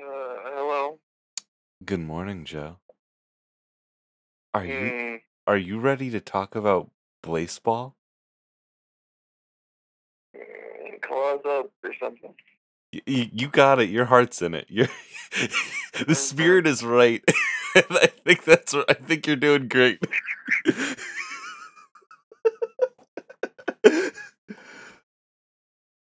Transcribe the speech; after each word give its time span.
Uh, 0.00 0.36
hello. 0.54 0.98
Good 1.84 2.00
morning, 2.00 2.44
Joe. 2.44 2.78
Are 4.54 4.64
you 4.64 4.72
Mm, 4.72 5.20
are 5.46 5.56
you 5.56 5.78
ready 5.80 6.10
to 6.10 6.20
talk 6.20 6.54
about 6.54 6.90
Blaseball? 7.22 7.94
mm, 10.36 11.02
claws 11.02 11.40
up 11.46 11.70
or 11.84 11.94
something. 12.00 12.34
Y- 12.92 13.02
y- 13.06 13.30
you 13.32 13.48
got 13.48 13.78
it. 13.80 13.90
Your 13.90 14.06
heart's 14.06 14.42
in 14.42 14.54
it. 14.54 14.66
You're 14.68 14.88
the 15.32 16.06
Mhm. 16.06 16.16
spirit 16.16 16.66
is 16.66 16.82
right. 16.84 17.22
I 17.76 18.06
think 18.24 18.44
that's 18.44 18.74
I 18.74 18.94
think 18.94 19.26
you're 19.26 19.36
doing 19.36 19.68
great. 19.68 20.02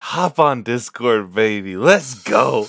Hop 0.02 0.38
on 0.38 0.62
Discord, 0.62 1.34
baby. 1.34 1.76
Let's 1.76 2.15
go. 2.23 2.66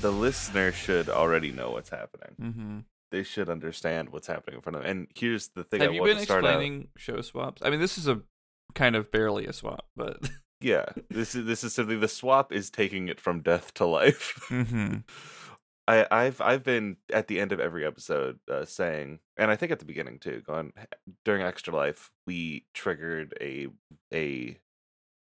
The 0.00 0.10
listener 0.12 0.72
should 0.72 1.08
already 1.08 1.52
know 1.52 1.70
what's 1.70 1.90
happening. 1.90 2.36
Mm-hmm. 2.40 2.78
They 3.10 3.22
should 3.22 3.48
understand 3.48 4.10
what's 4.10 4.26
happening 4.26 4.56
in 4.56 4.62
front 4.62 4.76
of 4.76 4.82
them. 4.82 4.90
And 4.90 5.06
here's 5.14 5.48
the 5.48 5.64
thing 5.64 5.80
Have 5.80 5.90
I 5.90 5.94
you 5.94 6.02
been 6.04 6.16
to 6.18 6.22
start 6.22 6.44
out. 6.44 6.50
explaining 6.50 6.88
show 6.96 7.20
swaps? 7.22 7.62
I 7.64 7.70
mean, 7.70 7.80
this 7.80 7.96
is 7.98 8.06
a 8.06 8.20
kind 8.74 8.96
of 8.96 9.10
barely 9.10 9.46
a 9.46 9.52
swap, 9.52 9.86
but 9.96 10.28
Yeah, 10.60 10.86
this 11.08 11.34
is 11.36 11.46
this 11.46 11.62
is 11.62 11.72
simply 11.72 11.96
the 11.96 12.08
swap 12.08 12.52
is 12.52 12.68
taking 12.68 13.08
it 13.08 13.20
from 13.20 13.42
death 13.42 13.72
to 13.74 13.86
life. 13.86 14.46
mm-hmm. 14.48 14.96
I, 15.88 16.06
I've 16.10 16.40
I've 16.42 16.64
been 16.64 16.98
at 17.12 17.28
the 17.28 17.40
end 17.40 17.52
of 17.52 17.60
every 17.60 17.86
episode 17.86 18.40
uh, 18.50 18.66
saying, 18.66 19.20
and 19.38 19.50
I 19.50 19.56
think 19.56 19.72
at 19.72 19.78
the 19.78 19.86
beginning 19.86 20.18
too, 20.18 20.42
going 20.46 20.72
during 21.24 21.42
Extra 21.42 21.74
Life, 21.74 22.10
we 22.26 22.66
triggered 22.74 23.32
a 23.40 23.68
a 24.12 24.58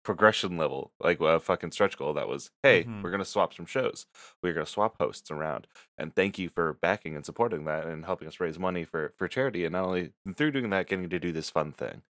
progression 0.02 0.56
level, 0.56 0.92
like 1.00 1.20
a 1.20 1.38
fucking 1.38 1.70
stretch 1.70 1.96
goal 1.96 2.12
that 2.14 2.26
was, 2.28 2.50
hey, 2.62 2.84
Mhm. 2.84 3.02
we're 3.02 3.10
gonna 3.10 3.24
swap 3.24 3.54
some 3.54 3.66
shows, 3.66 4.06
we're 4.42 4.52
gonna 4.52 4.66
swap 4.66 4.96
hosts 4.98 5.30
around, 5.30 5.66
and 5.96 6.14
thank 6.14 6.38
you 6.38 6.48
for 6.48 6.72
backing 6.74 7.14
and 7.14 7.24
supporting 7.24 7.64
that 7.66 7.86
and 7.86 8.04
helping 8.04 8.26
us 8.28 8.40
raise 8.40 8.58
money 8.58 8.84
for 8.84 9.14
for 9.16 9.28
charity, 9.28 9.64
and 9.64 9.72
not 9.72 9.84
only 9.84 10.12
through 10.36 10.50
doing 10.50 10.70
that, 10.70 10.86
getting 10.88 11.08
to 11.08 11.18
do 11.20 11.30
this 11.32 11.50
fun 11.50 11.72
thing. 11.72 12.02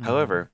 Mm-hmm. 0.00 0.04
However, 0.04 0.50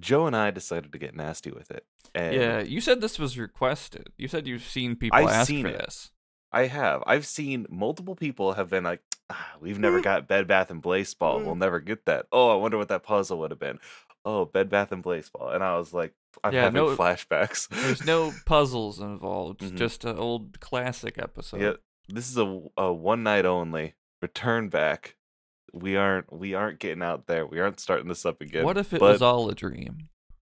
Joe 0.00 0.26
and 0.26 0.34
I 0.36 0.50
decided 0.50 0.92
to 0.92 0.98
get 0.98 1.14
nasty 1.14 1.50
with 1.52 1.70
it, 1.70 1.86
and 2.14 2.34
yeah, 2.34 2.60
you 2.60 2.80
said 2.80 3.00
this 3.00 3.18
was 3.18 3.38
requested. 3.38 4.12
You 4.18 4.28
said 4.28 4.46
you've 4.46 4.62
seen 4.64 4.96
people 4.96 5.18
I've 5.18 5.28
ask 5.28 5.50
for 5.50 5.68
it. 5.68 5.78
this. 5.78 6.10
I 6.52 6.66
have. 6.66 7.02
I've 7.06 7.26
seen 7.26 7.66
multiple 7.68 8.14
people 8.14 8.52
have 8.52 8.70
been 8.70 8.84
like, 8.84 9.00
ah, 9.28 9.54
"We've 9.60 9.78
never 9.78 10.00
got 10.00 10.28
Bed 10.28 10.46
Bath 10.46 10.70
and 10.70 10.80
Blaseball. 10.82 11.44
We'll 11.44 11.56
never 11.56 11.80
get 11.80 12.04
that." 12.06 12.26
Oh, 12.30 12.50
I 12.50 12.54
wonder 12.56 12.78
what 12.78 12.86
that 12.88 13.02
puzzle 13.02 13.38
would 13.38 13.50
have 13.50 13.58
been. 13.58 13.80
Oh, 14.24 14.44
Bed 14.46 14.70
Bath 14.70 14.90
and 14.92 15.04
Blaseball, 15.04 15.54
and 15.54 15.62
I 15.62 15.76
was 15.76 15.92
like, 15.92 16.14
I'm 16.42 16.52
Yeah, 16.54 16.62
having 16.62 16.82
no- 16.84 16.96
flashbacks. 16.96 17.68
There's 17.68 18.04
no 18.06 18.32
puzzles 18.46 19.00
involved. 19.00 19.60
Mhm. 19.60 19.76
Just 19.76 20.04
an 20.04 20.16
old 20.18 20.58
classic 20.60 21.18
episode. 21.18 21.60
yeah, 21.60 21.72
this 22.08 22.30
is 22.30 22.38
a, 22.38 22.62
a 22.76 22.92
one 22.92 23.22
night 23.22 23.44
only 23.44 23.94
return 24.22 24.68
back. 24.70 25.16
We 25.72 25.96
aren't 25.96 26.32
we 26.32 26.54
aren't 26.54 26.78
getting 26.78 27.02
out 27.02 27.26
there. 27.26 27.44
We 27.46 27.60
aren't 27.60 27.80
starting 27.80 28.08
this 28.08 28.24
up 28.24 28.40
again. 28.40 28.64
what 28.64 28.78
if 28.78 28.92
it 28.94 29.00
but 29.00 29.12
was 29.12 29.22
all 29.22 29.48
a 29.50 29.54
dream? 29.54 30.08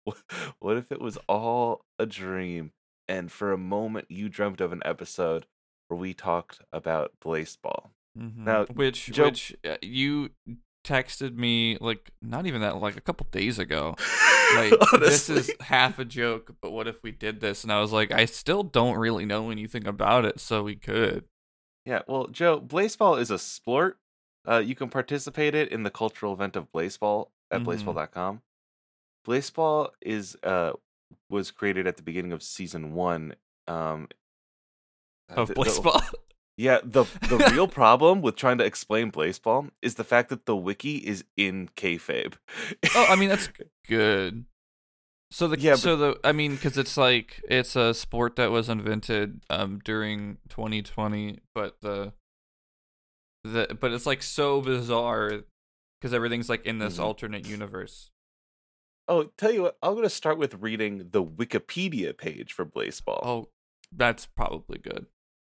what 0.59 0.78
if 0.78 0.91
it 0.91 1.02
was 1.02 1.18
all 1.28 1.81
a 2.00 2.06
dream 2.06 2.72
and 3.08 3.31
for 3.31 3.52
a 3.52 3.58
moment 3.58 4.08
you 4.09 4.29
dreamt 4.29 4.62
of 4.62 4.72
an 4.72 4.81
episode 4.85 5.46
where 5.88 6.00
we 6.00 6.13
talked 6.13 6.62
about 6.72 7.12
Blaseball? 7.24 7.90
Mhm. 8.18 8.38
Now, 8.38 8.66
which 8.66 9.08
Joe- 9.12 9.25
which 9.25 9.56
uh, 9.68 9.75
you 9.81 10.29
texted 10.85 11.35
me 11.35 11.78
like 11.81 12.12
not 12.22 12.45
even 12.45 12.62
that 12.62 12.78
like 12.78 12.97
a 12.97 13.01
couple 13.01 13.28
days 13.31 13.59
ago. 13.59 13.95
Like 14.56 14.73
this 15.00 15.29
is 15.29 15.51
half 15.59 16.00
a 16.00 16.06
joke, 16.06 16.56
but 16.59 16.72
what 16.72 16.88
if 16.88 17.03
we 17.03 17.12
did 17.12 17.40
this? 17.40 17.62
And 17.62 17.72
I 17.72 17.79
was 17.81 17.91
like, 17.91 18.12
I 18.12 18.25
still 18.25 18.63
don't 18.63 18.97
really 18.97 19.23
know 19.23 19.51
anything 19.51 19.85
about 19.85 20.25
it, 20.25 20.40
so 20.40 20.63
we 20.63 20.75
could. 20.75 21.25
Yeah, 21.85 22.01
well, 22.07 22.25
Joe, 22.25 22.59
Blaseball 22.59 23.22
is 23.22 23.29
a 23.29 23.38
sport. 23.38 24.00
Uh, 24.50 24.57
you 24.57 24.73
can 24.73 24.90
participate 24.90 25.53
it 25.53 25.72
in 25.72 25.84
the 25.84 25.91
cultural 25.91 26.34
event 26.34 26.56
of 26.56 26.72
Blaseball 26.72 27.28
at 27.51 27.61
Mhm. 27.61 27.66
blaseball.com. 27.66 28.41
Blaseball 29.28 29.90
is 30.01 30.35
uh 30.41 30.73
was 31.29 31.51
created 31.51 31.85
at 31.85 31.97
the 31.97 32.03
beginning 32.03 32.31
of 32.31 32.41
season 32.41 32.94
one. 32.96 33.35
Um, 33.67 34.07
Of 35.29 35.50
the- 35.50 35.53
the- 35.53 35.61
baseball. 35.61 36.01
yeah, 36.59 36.80
the 36.84 37.06
the 37.30 37.38
real 37.53 37.68
problem 37.68 38.22
with 38.22 38.36
trying 38.36 38.58
to 38.58 38.66
explain 38.66 39.12
Blaseball 39.12 39.70
is 39.81 39.96
the 39.96 40.03
fact 40.03 40.28
that 40.30 40.46
the 40.46 40.56
wiki 40.56 40.97
is 40.97 41.24
in 41.38 41.70
kayfabe. 41.78 42.34
oh, 42.96 43.06
I 43.09 43.16
mean 43.16 43.30
that's 43.34 43.50
good. 43.88 44.46
So 45.31 45.47
the 45.47 45.59
Yeah, 45.59 45.74
but- 45.74 45.80
so 45.80 45.96
the 45.96 46.20
I 46.24 46.31
mean 46.34 46.56
because 46.56 46.78
it's 46.78 46.97
like 46.97 47.42
it's 47.47 47.75
a 47.75 47.94
sport 47.94 48.36
that 48.36 48.52
was 48.52 48.68
invented 48.68 49.42
um 49.50 49.80
during 49.86 50.38
2020, 50.50 51.40
but 51.56 51.78
the 51.81 52.14
the 53.44 53.78
but 53.80 53.91
it's 53.94 54.06
like 54.06 54.22
so 54.22 54.62
bizarre 54.62 55.44
because 56.00 56.14
everything's 56.14 56.50
like 56.50 56.66
in 56.66 56.80
this 56.80 56.97
Mhm. 56.97 57.03
alternate 57.03 57.47
universe. 57.47 58.12
oh, 59.08 59.24
tell 59.38 59.52
you 59.52 59.64
what, 59.64 59.78
I'm 59.81 59.96
gonna 59.96 60.09
start 60.09 60.38
with 60.38 60.53
reading 60.56 61.09
the 61.12 61.24
Wikipedia 61.24 62.16
page 62.16 62.53
for 62.53 62.64
Blaseball. 62.66 63.22
Oh, 63.26 63.50
that's 63.91 64.26
probably 64.28 64.78
good. 64.78 65.08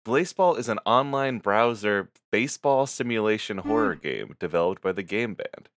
Blaseball 0.09 0.59
is 0.59 0.71
an 0.71 0.79
online 0.87 1.37
browser 1.37 2.11
baseball 2.33 2.87
simulation 2.87 3.59
horror 3.59 3.95
game 3.95 4.37
developed 4.41 4.81
by 4.81 4.91
the 4.91 5.03
Game 5.03 5.35
Band. 5.35 5.69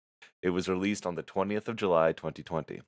It 0.41 0.51
was 0.51 0.69
released 0.69 1.05
on 1.05 1.15
the 1.15 1.21
20th 1.21 1.67
of 1.67 1.75
July, 1.75 2.13
2020. 2.13 2.79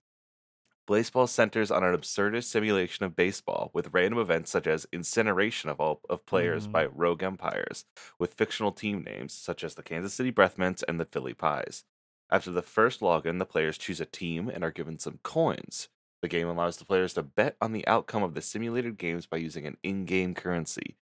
Blaseball 0.88 1.28
centers 1.28 1.70
on 1.70 1.84
an 1.84 1.94
absurdist 1.94 2.46
simulation 2.46 3.04
of 3.04 3.18
baseball 3.18 3.72
with 3.74 3.94
random 3.94 4.22
events 4.22 4.52
such 4.52 4.68
as 4.68 4.88
incineration 4.94 5.70
of 5.70 5.81
all 5.81 6.00
of 6.09 6.26
players 6.26 6.66
Mhm. 6.66 6.72
by 6.72 6.86
rogue 6.86 7.24
empires, 7.24 7.84
with 8.18 8.36
fictional 8.36 8.72
team 8.72 9.04
names 9.04 9.34
such 9.34 9.66
as 9.66 9.75
the 9.75 9.84
Kansas 9.84 10.14
City 10.14 10.31
Breathmints 10.31 10.81
and 10.88 10.98
the 10.98 11.04
Philly 11.06 11.34
Pies. 11.34 11.84
After 12.30 12.52
the 12.52 12.62
first 12.62 13.02
login, 13.02 13.40
the 13.40 13.46
players 13.46 13.78
choose 13.78 14.00
a 14.00 14.06
team 14.06 14.48
and 14.48 14.64
are 14.64 14.72
given 14.72 14.98
some 14.98 15.20
coins. 15.24 15.90
The 16.22 16.30
game 16.30 16.48
allows 16.48 16.78
the 16.78 16.86
players 16.86 17.16
to 17.16 17.24
bet 17.24 17.58
on 17.60 17.74
the 17.74 17.86
outcome 17.86 18.24
of 18.24 18.34
the 18.34 18.42
simulated 18.42 18.98
games 18.98 19.25
by 19.25 19.36
using 19.36 19.68
an 19.68 19.75
in-game 19.84 20.36
currency. 20.36 20.96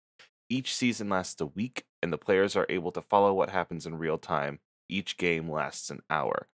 Each 0.52 0.74
season 0.74 1.08
lasts 1.08 1.40
a 1.40 1.46
week, 1.46 1.84
and 2.02 2.12
the 2.12 2.18
players 2.18 2.56
are 2.56 2.66
able 2.68 2.90
to 2.92 3.00
follow 3.00 3.32
what 3.32 3.50
happens 3.50 3.86
in 3.86 3.98
real 3.98 4.18
time. 4.18 4.58
Each 4.88 5.16
game 5.16 5.48
lasts 5.48 5.90
an 5.90 6.02
hour. 6.10 6.48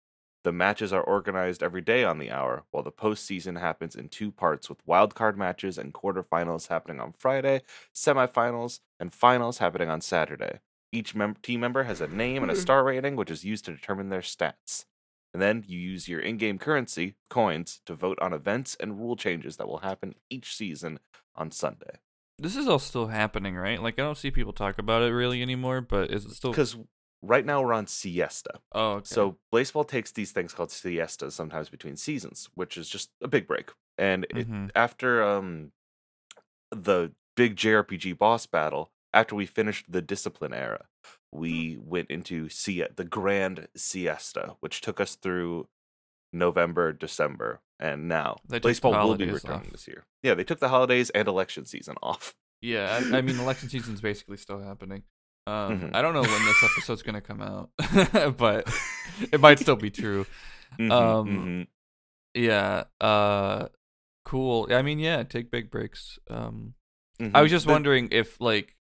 The 0.42 0.52
matches 0.52 0.92
are 0.92 1.00
organized 1.00 1.62
every 1.62 1.80
day 1.80 2.02
on 2.02 2.18
the 2.18 2.32
hour, 2.32 2.64
while 2.72 2.82
the 2.82 2.90
postseason 2.90 3.60
happens 3.60 3.94
in 3.94 4.08
two 4.08 4.32
parts 4.32 4.68
with 4.68 4.84
wildcard 4.84 5.36
matches 5.36 5.78
and 5.78 5.94
quarterfinals 5.94 6.66
happening 6.66 7.00
on 7.00 7.14
Friday, 7.16 7.62
semifinals, 7.94 8.80
and 8.98 9.12
finals 9.12 9.58
happening 9.58 9.88
on 9.88 10.00
Saturday. 10.00 10.58
Each 10.90 11.14
mem- 11.14 11.36
team 11.40 11.60
member 11.60 11.84
has 11.84 12.00
a 12.00 12.08
name 12.08 12.42
and 12.42 12.50
a 12.50 12.54
mm-hmm. 12.54 12.62
star 12.62 12.82
rating, 12.82 13.14
which 13.14 13.30
is 13.30 13.44
used 13.44 13.64
to 13.66 13.72
determine 13.72 14.08
their 14.08 14.20
stats. 14.20 14.86
And 15.32 15.40
then 15.40 15.64
you 15.68 15.78
use 15.78 16.08
your 16.08 16.20
in 16.20 16.36
game 16.36 16.58
currency, 16.58 17.14
coins, 17.30 17.80
to 17.86 17.94
vote 17.94 18.18
on 18.20 18.32
events 18.32 18.76
and 18.78 18.98
rule 18.98 19.16
changes 19.16 19.56
that 19.56 19.68
will 19.68 19.78
happen 19.78 20.16
each 20.28 20.54
season 20.54 20.98
on 21.36 21.52
Sunday. 21.52 22.00
This 22.38 22.56
is 22.56 22.66
all 22.66 22.78
still 22.78 23.06
happening, 23.06 23.54
right? 23.54 23.80
Like 23.82 23.98
I 23.98 24.02
don't 24.02 24.18
see 24.18 24.30
people 24.30 24.52
talk 24.52 24.78
about 24.78 25.02
it 25.02 25.12
really 25.12 25.40
anymore, 25.42 25.80
but 25.80 26.10
is 26.10 26.24
it 26.24 26.32
still? 26.32 26.50
Because 26.50 26.76
right 27.22 27.44
now 27.46 27.62
we're 27.62 27.72
on 27.72 27.86
siesta. 27.86 28.60
oh, 28.72 28.92
okay. 28.94 29.04
So 29.06 29.36
Blaseball 29.52 29.86
takes 29.88 30.12
these 30.12 30.32
things 30.32 30.52
called 30.52 30.70
siestas 30.70 31.34
sometimes 31.34 31.68
between 31.70 31.96
seasons, 31.96 32.48
which 32.54 32.76
is 32.76 32.88
just 32.88 33.10
a 33.22 33.28
big 33.28 33.46
break. 33.46 33.70
And 33.96 34.24
it, 34.30 34.48
Mhm. 34.48 34.70
after 34.74 35.22
um 35.22 35.72
the 36.70 37.12
big 37.36 37.56
JRPG 37.56 38.12
boss 38.18 38.46
battle, 38.46 38.90
after 39.12 39.34
we 39.36 39.46
finished 39.46 39.90
the 39.90 40.02
discipline 40.02 40.52
era, 40.52 40.86
we 41.32 41.78
went 41.80 42.10
into 42.10 42.48
sie- 42.48 42.86
the 42.96 43.04
grand 43.04 43.68
siesta, 43.76 44.56
which 44.60 44.80
took 44.80 45.00
us 45.00 45.14
through 45.14 45.68
November, 46.34 46.92
December, 46.92 47.60
and 47.80 48.08
now 48.08 48.36
They 48.48 48.58
the 48.58 48.68
Blaseball 48.68 49.04
will 49.06 49.14
be 49.16 49.26
returning 49.30 49.66
off. 49.66 49.70
this 49.70 49.86
year. 49.88 50.04
Yeah, 50.22 50.34
they 50.34 50.44
took 50.44 50.58
the 50.60 50.68
holidays 50.68 51.10
and 51.10 51.26
election 51.28 51.64
season 51.64 51.96
off. 52.02 52.34
yeah, 52.60 53.02
I, 53.12 53.18
I 53.18 53.20
mean 53.22 53.38
election 53.46 53.68
season's 53.68 54.00
basically 54.00 54.36
still 54.36 54.60
happening. 54.60 55.02
Um, 55.46 55.78
Mhm. 55.80 55.90
I 55.94 56.02
don't 56.02 56.14
know 56.14 56.22
when 56.22 56.44
this 56.44 56.62
episode's 56.62 57.02
gonna 57.02 57.20
come 57.20 57.40
out, 57.42 57.70
but 58.36 58.66
it 59.32 59.40
might 59.40 59.58
still 59.58 59.76
be 59.76 59.90
true. 59.90 60.26
Mhm, 60.78 60.90
Um, 60.90 61.28
mhm. 61.28 61.66
Yeah. 62.34 62.84
Uh, 63.00 63.68
cool. 64.24 64.68
I 64.70 64.82
mean, 64.82 64.98
yeah, 64.98 65.22
take 65.22 65.50
big 65.50 65.70
breaks. 65.70 66.18
Um, 66.30 66.74
I 67.20 67.24
Mhm. 67.24 67.42
was 67.42 67.50
just 67.50 67.66
wondering 67.66 68.08
if 68.10 68.40
like 68.40 68.76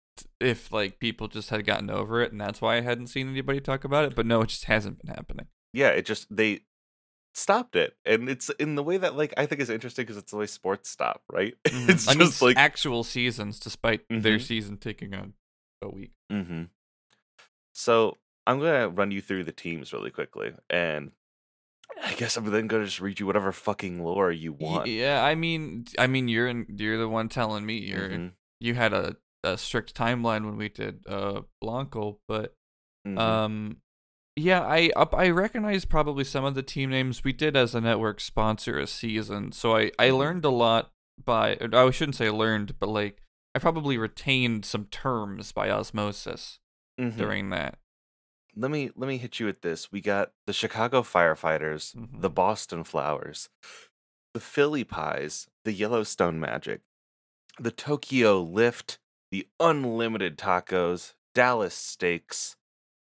if 0.40 0.72
like 0.72 0.98
people 0.98 1.28
just 1.28 1.48
had 1.50 1.64
gotten 1.64 1.88
over 1.90 2.20
it 2.22 2.32
and 2.32 2.40
that's 2.40 2.60
why 2.60 2.76
I 2.76 2.80
hadn't 2.80 3.06
seen 3.06 3.28
anybody 3.28 3.60
talk 3.60 3.84
about 3.84 4.04
it, 4.04 4.16
but 4.16 4.26
no, 4.26 4.42
it 4.42 4.48
just 4.48 4.64
hasn't 4.64 4.98
been 5.00 5.14
happening. 5.14 5.46
yeah, 5.72 5.88
it 5.90 6.04
just 6.06 6.26
they 6.34 6.62
stopped 7.34 7.76
it, 7.76 7.96
and 8.04 8.28
it's 8.28 8.48
in 8.58 8.74
the 8.74 8.82
way 8.82 8.96
that 8.96 9.16
like 9.16 9.34
I 9.36 9.46
think 9.46 9.60
is 9.60 9.70
interesting 9.70 10.04
because 10.04 10.16
it's 10.16 10.30
the 10.32 10.38
way 10.38 10.46
sports 10.46 10.88
stop, 10.90 11.22
right? 11.30 11.54
Mhm. 11.66 11.90
it's 11.90 12.08
I 12.08 12.14
mean, 12.14 12.28
just 12.28 12.42
like 12.42 12.56
actual 12.56 13.04
seasons, 13.04 13.58
despite 13.60 14.08
their 14.08 14.38
Mhm. 14.38 14.42
season 14.42 14.76
taking 14.78 15.14
a 15.14 15.28
a 15.82 15.88
week. 15.88 16.12
hmm 16.30 16.64
So 17.72 18.16
I'm 18.46 18.58
gonna 18.58 18.88
run 18.88 19.10
you 19.10 19.20
through 19.20 19.44
the 19.44 19.52
teams 19.52 19.92
really 19.92 20.10
quickly, 20.10 20.52
and 20.70 21.12
I 22.02 22.14
guess 22.14 22.36
I'm 22.36 22.44
then 22.50 22.66
gonna 22.66 22.84
just 22.84 23.00
read 23.00 23.20
you 23.20 23.26
whatever 23.26 23.52
fucking 23.52 24.02
lore 24.02 24.32
you 24.32 24.52
want. 24.52 24.88
Yeah, 24.88 25.22
I 25.24 25.34
mean, 25.34 25.86
I 25.98 26.06
mean, 26.06 26.28
you're 26.28 26.48
in, 26.48 26.66
you're 26.76 26.98
the 26.98 27.08
one 27.08 27.28
telling 27.28 27.64
me 27.64 27.78
you're 27.78 28.08
Mhm, 28.08 28.32
you 28.60 28.74
had 28.74 28.92
a, 28.92 29.16
a 29.44 29.56
strict 29.56 29.94
timeline 29.94 30.44
when 30.44 30.56
we 30.56 30.68
did 30.68 31.04
uh 31.06 31.42
Blanco, 31.60 32.18
but 32.26 32.54
mhm. 33.06 33.18
um, 33.20 33.76
yeah, 34.38 34.60
I 34.62 34.90
up 34.96 35.14
I 35.14 35.30
recognize 35.30 35.84
probably 35.84 36.24
some 36.24 36.44
of 36.44 36.54
the 36.54 36.62
team 36.62 36.90
names 36.90 37.24
we 37.24 37.32
did 37.32 37.56
as 37.56 37.74
a 37.74 37.80
network 37.80 38.20
sponsor 38.20 38.78
a 38.78 38.86
season, 38.86 39.52
so 39.52 39.76
I 39.76 39.90
I 39.98 40.08
Mhm. 40.08 40.18
learned 40.18 40.44
a 40.44 40.50
lot 40.50 40.92
by 41.24 41.56
I 41.60 41.90
shouldn't 41.90 42.16
say 42.16 42.30
learned, 42.30 42.78
but 42.78 42.88
like 42.88 43.22
I 43.54 43.58
probably 43.58 43.98
retained 43.98 44.64
some 44.64 44.86
terms 44.86 45.52
by 45.52 45.70
osmosis 45.70 46.60
Mhm. 46.98 47.16
during 47.16 47.50
that. 47.50 47.78
let 48.56 48.70
me 48.72 48.90
let 48.96 49.06
me 49.06 49.18
hit 49.18 49.38
you 49.38 49.46
with 49.46 49.60
this. 49.62 49.92
We 49.92 50.00
got 50.00 50.32
the 50.46 50.52
Chicago 50.52 51.02
Firefighters, 51.02 51.92
the 51.92 52.28
Mhm. 52.30 52.34
Boston 52.34 52.82
Flowers, 52.82 53.48
the 54.34 54.40
Philly 54.40 54.82
Pies, 54.84 55.46
the 55.64 55.72
Yellowstone 55.72 56.40
Magic, 56.40 56.80
the 57.60 57.70
Tokyo 57.70 58.40
Lift, 58.42 58.98
the 59.30 59.46
Unlimited 59.60 60.36
Tacos, 60.36 61.14
Dallas 61.34 61.74
Steaks, 61.74 62.56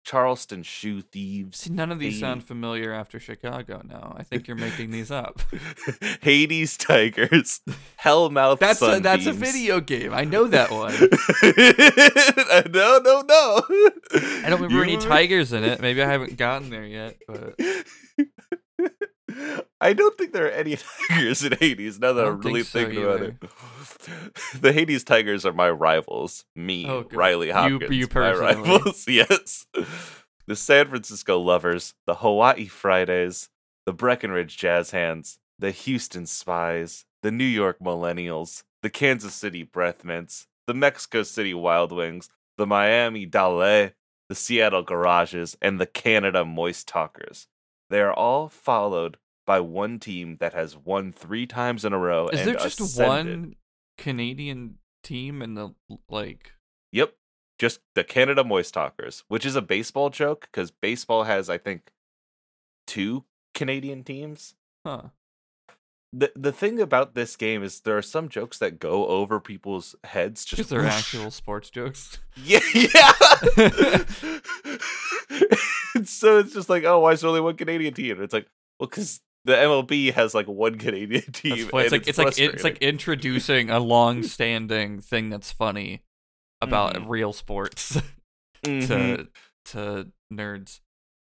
Charleston 0.09 0.63
Shoe 0.63 1.03
Thieves, 1.03 1.59
See, 1.59 1.71
none 1.71 1.93
of 1.93 1.99
these 1.99 2.15
the- 2.15 2.21
sound 2.21 2.43
familiar 2.43 2.95
after 2.95 3.21
Chicago. 3.21 3.83
Now 3.85 4.17
I 4.17 4.23
think 4.23 4.49
you're 4.49 4.57
making 4.57 4.91
these 4.91 5.11
up. 5.11 5.39
Hades 6.23 6.79
Tigers, 6.79 7.61
Hellmouth 8.03 8.59
That's 8.59 8.81
a, 8.81 9.01
that's 9.01 9.27
a 9.27 9.35
video 9.35 9.81
game. 9.81 10.15
I 10.15 10.25
know 10.25 10.47
that 10.47 10.71
one. 10.71 10.95
no, 12.73 12.99
no, 13.05 13.21
no. 13.21 13.63
I 14.45 14.49
don't 14.49 14.63
remember 14.63 14.83
any 14.83 14.97
tigers 14.97 15.53
in 15.53 15.63
it. 15.63 15.83
Maybe 15.83 16.03
I 16.03 16.07
haven't 16.11 16.39
gotten 16.39 16.71
there 16.71 16.87
yet, 16.87 17.19
but 17.27 17.61
I 19.81 19.93
don't 19.93 20.17
think 20.19 20.33
there 20.33 20.47
are 20.47 20.51
any 20.51 20.77
tigers 21.09 21.45
in 21.45 21.53
Hades 21.53 22.01
now 22.01 22.13
that 22.15 22.27
I'm 22.27 22.35
think 22.43 22.45
really 22.45 22.63
so 22.65 22.79
thinking 22.79 23.05
about 23.05 23.23
it. 23.23 23.37
The 24.61 24.73
Hades 24.73 25.05
Tigers 25.05 25.45
are 25.47 25.53
my 25.53 25.71
rivals. 25.71 26.45
Me, 26.57 26.87
Oh. 26.89 27.07
Riley 27.13 27.49
You- 27.49 27.53
Hopkins. 27.55 27.95
you 27.97 28.07
my 28.07 28.13
personally. 28.13 28.71
rivals. 28.71 29.05
Yes. 29.09 29.67
The 30.47 30.57
San 30.57 30.89
Francisco 30.89 31.39
Lovers, 31.39 31.95
the 32.07 32.17
Hawaii 32.17 32.67
Fridays, 32.67 33.51
the 33.87 33.93
Breckenridge 33.93 34.57
Jazz 34.57 34.91
Hands, 34.93 35.39
the 35.59 35.71
Houston 35.71 36.27
Spies, 36.27 37.05
the 37.23 37.31
New 37.31 37.45
York 37.45 37.79
Millennials, 37.81 38.63
the 38.83 38.91
Kansas 38.91 39.35
City 39.35 39.63
Breath 39.63 40.05
Mints, 40.05 40.47
the 40.67 40.75
Mexico 40.75 41.23
City 41.23 41.53
Wild 41.55 41.93
Wings, 41.93 42.31
the 42.57 42.67
Miami 42.67 43.27
Dale, 43.27 43.91
the 44.29 44.35
Seattle 44.35 44.83
Garages, 44.83 45.57
and 45.61 45.79
the 45.81 45.87
Canada 45.87 46.45
Moist 46.45 46.89
Talkers. 46.89 47.47
They 47.91 48.01
are 48.01 48.13
all 48.13 48.49
followed 48.49 49.19
by 49.49 49.61
one 49.61 49.99
team 49.99 50.37
that 50.41 50.53
has 50.53 50.77
won 50.77 51.11
three 51.11 51.47
times 51.47 51.83
in 51.83 51.95
a 51.95 51.99
row. 51.99 52.29
is 52.29 52.45
there 52.45 52.55
just 52.55 52.79
ascended. 52.81 53.41
one 53.41 53.57
Canadian 53.97 54.75
team 55.03 55.41
in 55.41 55.55
the 55.55 55.71
like? 56.11 56.53
Yep. 56.93 57.15
Just 57.59 57.81
the 57.95 58.05
Canada 58.05 58.45
Moist 58.45 58.75
Talkers, 58.75 59.25
which 59.29 59.47
is 59.47 59.57
a 59.57 59.63
baseball 59.63 60.11
joke 60.11 60.43
because 60.43 60.71
baseball 60.71 61.25
has, 61.25 61.49
I 61.49 61.57
think, 61.57 61.91
two 62.87 63.25
Canadian 63.55 64.05
teams. 64.05 64.55
Huh? 64.87 65.05
The 66.13 66.31
the 66.37 66.53
thing 66.53 66.79
about 66.79 67.15
this 67.15 67.35
game 67.35 67.63
is 67.63 67.81
there 67.81 67.97
are 67.97 68.03
some 68.03 68.29
jokes 68.29 68.59
that 68.59 68.79
go 68.79 69.07
over 69.07 69.41
people's 69.41 69.97
heads 70.05 70.45
just 70.45 70.59
Because 70.59 70.69
they're 70.71 70.83
whoosh. 70.83 70.93
actual 70.93 71.31
sports 71.31 71.71
jokes. 71.71 72.19
Yeah, 72.37 72.61
yeah. 72.75 73.13
so 76.05 76.39
it's 76.39 76.53
just 76.55 76.69
like, 76.69 76.85
oh, 76.85 77.01
why 77.01 77.13
is 77.13 77.23
there 77.23 77.29
only 77.29 77.41
one 77.41 77.57
Canadian 77.57 77.95
team? 77.95 78.17
And 78.17 78.23
it's 78.25 78.35
like, 78.35 78.47
well, 78.79 78.89
because 78.89 79.21
the 79.45 79.55
MLB 79.55 80.13
has 80.13 80.35
like 80.35 80.47
one 80.47 80.77
Canadian 80.79 81.23
team. 81.33 81.69
It's 81.73 81.73
like 81.93 82.07
it's, 82.09 82.19
like 82.19 82.39
it's 82.39 82.65
like 82.65 82.79
introducing 82.79 83.71
a 83.71 83.79
long-standing 83.81 85.01
thing 85.01 85.31
that's 85.31 85.51
funny 85.53 86.03
about 86.61 86.95
Mhm. 86.95 87.09
real 87.09 87.33
sports 87.33 87.99
Mhm. 88.65 88.87
to 88.89 89.29
to 89.73 90.13
nerds. 90.33 90.81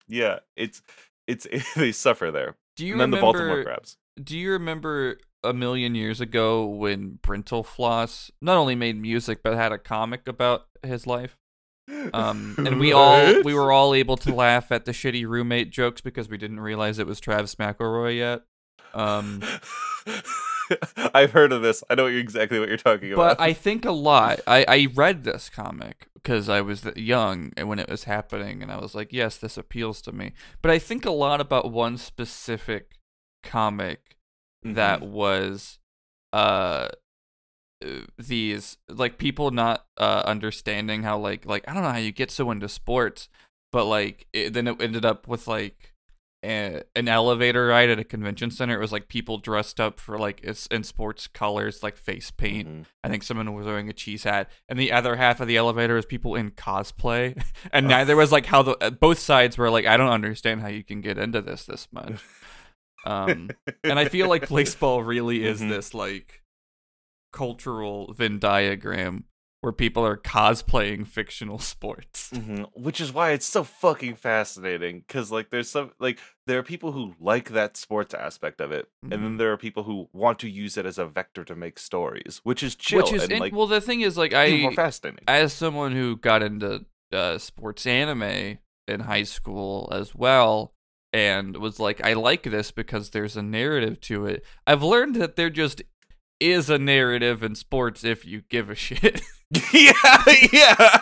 yeah, 0.07 0.39
it's 0.55 0.81
it's 1.27 1.47
they 1.75 1.91
suffer 1.91 2.31
there. 2.31 2.55
Do 2.75 2.85
you 2.85 2.93
and 2.93 3.01
then 3.01 3.11
the? 3.11 3.21
Baltimore 3.21 3.63
Crabs. 3.63 3.97
Do 4.21 4.37
you 4.37 4.51
remember 4.51 5.17
a 5.43 5.53
million 5.53 5.95
years 5.95 6.21
ago 6.21 6.65
when 6.65 7.19
Brentalfloss 7.21 8.31
not 8.41 8.57
only 8.57 8.75
made 8.75 8.99
music 8.99 9.41
but 9.43 9.53
had 9.55 9.71
a 9.71 9.77
comic 9.77 10.27
about 10.27 10.65
his 10.83 11.07
life? 11.07 11.37
Um, 12.13 12.55
and 12.57 12.79
we 12.79 12.93
all 12.93 13.41
we 13.43 13.53
were 13.53 13.71
all 13.71 13.93
able 13.93 14.17
to 14.17 14.33
laugh 14.33 14.71
at 14.71 14.85
the 14.85 14.91
shitty 14.91 15.27
roommate 15.27 15.69
jokes 15.69 16.01
because 16.01 16.29
we 16.29 16.37
didn't 16.37 16.59
realize 16.61 16.99
it 16.99 17.07
was 17.07 17.19
Travis 17.19 17.55
McElroy 17.55 18.17
yet. 18.17 18.41
Um, 18.93 19.41
I've 21.13 21.31
heard 21.31 21.51
of 21.51 21.61
this. 21.61 21.83
I 21.89 21.95
know 21.95 22.05
exactly 22.05 22.59
what 22.59 22.67
you're 22.69 22.77
talking 22.77 23.11
about. 23.11 23.37
but. 23.37 23.43
I 23.43 23.53
think 23.53 23.85
a 23.85 23.91
lot. 23.91 24.39
I 24.47 24.65
I 24.67 24.87
read 24.93 25.23
this 25.23 25.49
comic 25.49 26.07
because 26.13 26.47
I 26.47 26.61
was 26.61 26.85
young 26.95 27.51
and 27.57 27.67
when 27.67 27.79
it 27.79 27.89
was 27.89 28.05
happening, 28.05 28.61
and 28.63 28.71
I 28.71 28.77
was 28.79 28.95
like, 28.95 29.11
yes, 29.11 29.37
this 29.37 29.57
appeals 29.57 30.01
to 30.03 30.11
me. 30.13 30.31
But 30.61 30.71
I 30.71 30.79
think 30.79 31.05
a 31.05 31.11
lot 31.11 31.41
about 31.41 31.71
one 31.71 31.97
specific 31.97 32.97
comic 33.43 34.17
that 34.63 35.01
Mm-hmm. 35.01 35.11
was 35.11 35.79
uh 36.31 36.35
uh, 36.35 36.87
these 38.17 38.77
like 38.89 39.17
people 39.17 39.51
not 39.51 39.85
uh 39.97 40.23
understanding 40.25 41.03
how 41.03 41.17
like 41.17 41.45
like 41.45 41.63
I 41.67 41.73
don't 41.73 41.83
know 41.83 41.91
how 41.91 41.97
you 41.97 42.11
get 42.11 42.31
so 42.31 42.51
into 42.51 42.69
sports 42.69 43.29
but 43.71 43.85
like 43.85 44.27
it, 44.33 44.53
then 44.53 44.67
it 44.67 44.81
ended 44.81 45.05
up 45.05 45.27
with 45.27 45.47
like 45.47 45.89
a, 46.45 46.81
an 46.95 47.07
elevator 47.07 47.67
ride 47.67 47.89
at 47.89 47.99
a 47.99 48.03
convention 48.03 48.51
center 48.51 48.75
it 48.75 48.79
was 48.81 48.91
like 48.91 49.07
people 49.07 49.37
dressed 49.37 49.79
up 49.79 49.97
for 49.99 50.17
like 50.19 50.41
it's 50.43 50.67
in 50.67 50.83
sports 50.83 51.25
colors 51.27 51.81
like 51.81 51.95
face 51.95 52.31
paint 52.31 52.67
Mhm. 52.67 52.85
I 53.03 53.09
think 53.09 53.23
someone 53.23 53.53
was 53.53 53.65
wearing 53.65 53.89
a 53.89 53.93
cheese 53.93 54.23
hat, 54.25 54.49
and 54.69 54.77
the 54.79 54.91
other 54.91 55.15
half 55.15 55.39
of 55.41 55.47
the 55.47 55.57
elevator 55.57 55.95
was 55.95 56.05
people 56.05 56.35
in 56.35 56.51
cosplay, 56.51 57.41
and 57.73 57.87
neither 57.87 58.15
was 58.15 58.31
like 58.31 58.45
how 58.45 58.61
the 58.61 58.77
uh, 58.83 58.89
both 58.91 59.19
sides 59.19 59.57
were 59.57 59.69
like, 59.69 59.85
I 59.85 59.95
don't 59.97 60.09
understand 60.11 60.61
how 60.61 60.67
you 60.69 60.83
can 60.83 61.01
get 61.01 61.17
into 61.17 61.41
this 61.41 61.65
this 61.65 61.87
much. 61.93 62.21
Um, 63.05 63.49
and 63.83 63.99
I 63.99 64.05
feel 64.05 64.29
like 64.29 64.47
Blaseball 64.47 65.05
really 65.05 65.43
is 65.43 65.59
Mhm. 65.61 65.67
this 65.69 65.93
like 65.93 66.41
cultural 67.33 68.13
Venn 68.13 68.39
diagram 68.39 69.25
where 69.61 69.71
people 69.73 70.05
are 70.05 70.17
cosplaying 70.17 71.07
fictional 71.07 71.57
sports. 71.73 72.29
Mhm. 72.33 72.67
Which 72.75 72.99
is 73.01 73.13
why 73.13 73.31
it's 73.31 73.45
so 73.45 73.63
fucking 73.63 74.15
fascinating. 74.15 74.99
Because 75.07 75.31
like, 75.31 75.49
there's 75.51 75.69
some 75.69 75.91
like 75.99 76.19
there 76.47 76.59
are 76.59 76.63
people 76.63 76.91
who 76.93 77.13
like 77.19 77.49
that 77.49 77.75
sports 77.77 78.13
aspect 78.13 78.59
of 78.61 78.71
it, 78.71 78.89
and 79.01 79.11
then 79.11 79.21
Mhm. 79.35 79.37
there 79.37 79.51
are 79.53 79.57
people 79.57 79.83
who 79.83 80.09
want 80.13 80.39
to 80.39 80.49
use 80.49 80.77
it 80.77 80.85
as 80.85 80.97
a 80.97 81.05
vector 81.05 81.43
to 81.45 81.55
make 81.55 81.79
stories, 81.79 82.41
which 82.43 82.61
is 82.61 82.75
chill 82.75 83.03
Which 83.03 83.13
is 83.13 83.23
and 83.23 83.39
like 83.39 83.53
well, 83.53 83.67
the 83.67 83.79
thing 83.81 84.01
is, 84.01 84.17
like 84.17 84.33
even 84.33 84.61
more 84.61 84.71
I, 84.71 84.75
fascinating. 84.75 85.23
as 85.27 85.53
someone 85.53 85.93
who 85.93 86.17
got 86.17 86.43
into 86.43 86.85
uh, 87.13 87.37
sports 87.37 87.85
anime 87.85 88.57
in 88.87 88.99
high 89.01 89.23
school 89.23 89.87
as 89.93 90.13
well 90.13 90.73
and 91.13 91.55
was 91.57 91.79
like 91.79 92.03
i 92.03 92.11
like 92.13 92.43
this 92.43 92.71
because 92.71 93.11
there's 93.11 93.37
a 93.37 93.41
narrative 93.41 94.01
to 94.01 94.25
it 94.25 94.43
i've 94.67 94.81
learned 94.83 95.15
that 95.15 95.35
there 95.37 95.49
just 95.51 95.81
is 96.51 96.69
a 96.69 96.77
narrative 96.77 97.43
in 97.43 97.55
sports 97.55 98.03
if 98.03 98.25
you 98.25 98.41
give 98.49 98.69
a 98.69 98.75
shit 98.75 99.21
yeah, 99.73 99.93
yeah. 100.51 100.99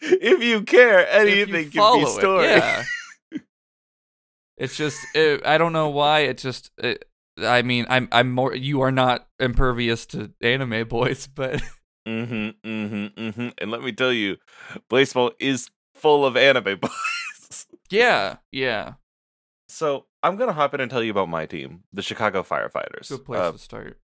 If 0.00 0.42
you 0.42 0.62
care, 0.62 1.00
If 1.00 1.28
you 1.28 1.42
anything 1.44 1.70
can 1.70 2.00
be 2.00 2.06
it, 2.06 2.42
yeah 2.50 2.84
it's 4.58 4.76
just 4.76 4.98
it, 5.14 5.44
i 5.46 5.56
don't 5.58 5.72
know 5.72 5.88
why 5.88 6.20
it 6.20 6.38
just 6.38 6.70
it, 6.78 7.04
i 7.38 7.62
mean 7.62 7.86
i'm 7.88 8.08
i'm 8.12 8.30
more 8.30 8.54
you 8.54 8.80
are 8.82 8.92
not 8.92 9.26
impervious 9.40 10.04
to 10.06 10.30
anime 10.40 10.86
boys 10.88 11.26
but 11.26 11.62
Mm-hmm, 12.04 12.68
mm-hmm, 12.68 13.20
mm-hmm. 13.22 13.48
And 13.58 13.70
let 13.70 13.80
me 13.80 13.92
tell 13.92 14.12
you, 14.12 14.36
Blaseball 14.90 15.34
is 15.38 15.70
full 15.94 16.26
of 16.26 16.36
anime 16.36 16.76
boys. 16.80 17.66
yeah 17.92 18.38
yeah 18.50 18.94
so 19.68 20.06
I'm 20.20 20.34
gonna 20.36 20.52
hop 20.52 20.74
in 20.74 20.80
and 20.80 20.90
tell 20.90 21.00
you 21.04 21.12
about 21.12 21.28
my 21.28 21.46
team, 21.46 21.84
the 21.92 22.02
Chicago 22.02 22.42
Firefighters. 22.42 23.08
good 23.08 23.24
place 23.24 23.38
Uh, 23.38 23.52
to 23.52 23.58
start 23.58 24.00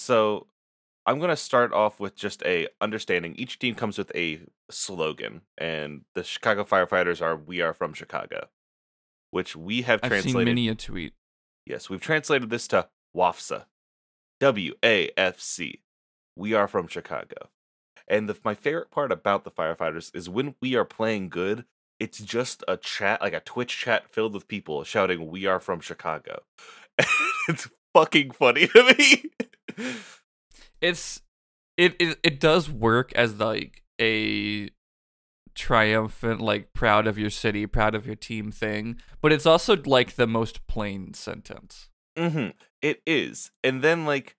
so 0.00 0.46
I'm 1.06 1.18
gonna 1.18 1.36
start 1.36 1.72
off 1.72 2.00
with 2.00 2.16
just 2.16 2.42
a 2.44 2.68
understanding. 2.80 3.34
Each 3.36 3.58
team 3.58 3.74
comes 3.74 3.98
with 3.98 4.10
a 4.14 4.40
slogan, 4.70 5.42
and 5.58 6.02
the 6.14 6.24
Chicago 6.24 6.64
Firefighters 6.64 7.22
are 7.22 7.36
"We 7.36 7.60
are 7.60 7.72
from 7.72 7.92
Chicago," 7.92 8.48
which 9.30 9.54
we 9.54 9.82
have 9.82 10.00
i've 10.02 10.10
seen 10.12 10.22
translated. 10.22 10.48
many 10.48 10.68
a 10.68 10.74
tweet 10.74 11.14
Yes, 11.66 11.88
we've 11.88 12.00
translated 12.00 12.50
this 12.50 12.66
to 12.68 12.88
WAFSA. 13.16 13.66
W 14.40 14.74
A 14.84 15.10
F 15.16 15.40
C. 15.40 15.82
We 16.36 16.54
are 16.54 16.66
from 16.66 16.88
Chicago. 16.88 17.50
And 18.08 18.28
the, 18.28 18.36
my 18.44 18.54
favorite 18.54 18.90
part 18.90 19.12
about 19.12 19.44
the 19.44 19.52
firefighters 19.52 20.14
is 20.16 20.28
when 20.28 20.56
we 20.60 20.74
are 20.74 20.84
playing 20.84 21.28
good, 21.28 21.64
it's 22.00 22.18
just 22.18 22.64
a 22.66 22.76
chat, 22.76 23.20
like 23.20 23.34
a 23.34 23.40
Twitch 23.40 23.78
chat 23.78 24.08
filled 24.10 24.34
with 24.34 24.48
people 24.48 24.82
shouting, 24.82 25.28
We 25.28 25.46
are 25.46 25.60
from 25.60 25.80
Chicago. 25.80 26.40
it's 27.48 27.68
fucking 27.94 28.32
funny 28.32 28.66
to 28.68 28.94
me. 28.98 29.24
it's 30.80 31.20
it, 31.76 31.94
it 31.98 32.18
it 32.22 32.40
does 32.40 32.70
work 32.70 33.12
as 33.14 33.38
like 33.38 33.82
a 34.00 34.70
triumphant, 35.54 36.40
like 36.40 36.72
proud 36.72 37.06
of 37.06 37.18
your 37.18 37.30
city, 37.30 37.66
proud 37.66 37.94
of 37.94 38.06
your 38.06 38.14
team 38.16 38.50
thing, 38.50 38.96
but 39.20 39.32
it's 39.32 39.46
also 39.46 39.76
like 39.84 40.14
the 40.16 40.26
most 40.26 40.66
plain 40.66 41.12
sentence. 41.14 41.88
Mm-hmm. 42.16 42.50
It 42.82 43.02
is. 43.06 43.50
And 43.62 43.82
then 43.82 44.06
like 44.06 44.36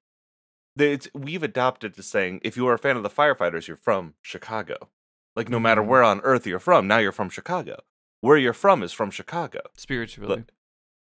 it's, 0.78 1.08
we've 1.14 1.44
adopted 1.44 1.94
to 1.96 2.04
saying 2.04 2.40
if 2.44 2.56
you 2.58 2.66
are 2.68 2.74
a 2.74 2.80
fan 2.80 2.98
of 2.98 3.04
the 3.04 3.10
firefighters, 3.10 3.68
you're 3.68 3.78
from 3.78 4.14
Chicago. 4.22 4.90
Like 5.36 5.50
no 5.50 5.60
matter 5.60 5.82
Mhm. 5.82 5.88
where 5.88 6.04
on 6.04 6.22
earth 6.22 6.48
you're 6.48 6.60
from, 6.60 6.88
now 6.88 6.98
you're 6.98 7.12
from 7.12 7.30
Chicago. 7.30 7.82
Where 8.22 8.38
you're 8.38 8.54
from 8.54 8.82
is 8.84 8.92
from 8.94 9.12
Chicago. 9.12 9.62
Spiritually. 9.76 10.28
But 10.46 10.52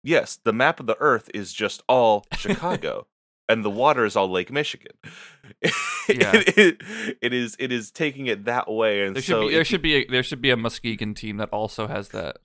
yes, 0.03 0.39
the 0.43 0.53
map 0.53 0.79
of 0.79 0.86
the 0.88 0.98
earth 1.00 1.29
is 1.34 1.53
just 1.53 1.81
all 1.88 2.25
Chicago. 2.38 3.08
And 3.50 3.65
the 3.65 3.70
water 3.70 4.06
is 4.06 4.15
all 4.15 4.29
Lake 4.29 4.51
Michigan. 4.51 4.94
Yeah. 6.08 6.32
it, 6.34 6.58
it, 6.58 7.18
it 7.22 7.34
is 7.34 7.56
it 7.60 7.72
is 7.72 7.91
taking 7.91 8.25
it 8.25 8.46
that 8.46 8.68
way 8.68 9.06
and 9.06 9.15
there 9.15 9.22
should 9.22 9.32
so 9.32 9.48
be 9.48 9.53
there 9.53 9.63
should 9.63 9.84
be 9.84 9.94
a, 9.98 10.06
there 10.08 10.24
should 10.24 10.41
be 10.41 10.50
a 10.50 10.58
Muskegon 10.58 11.13
team 11.13 11.38
that 11.38 11.50
also 11.50 11.86
has 11.86 12.10
that. 12.10 12.38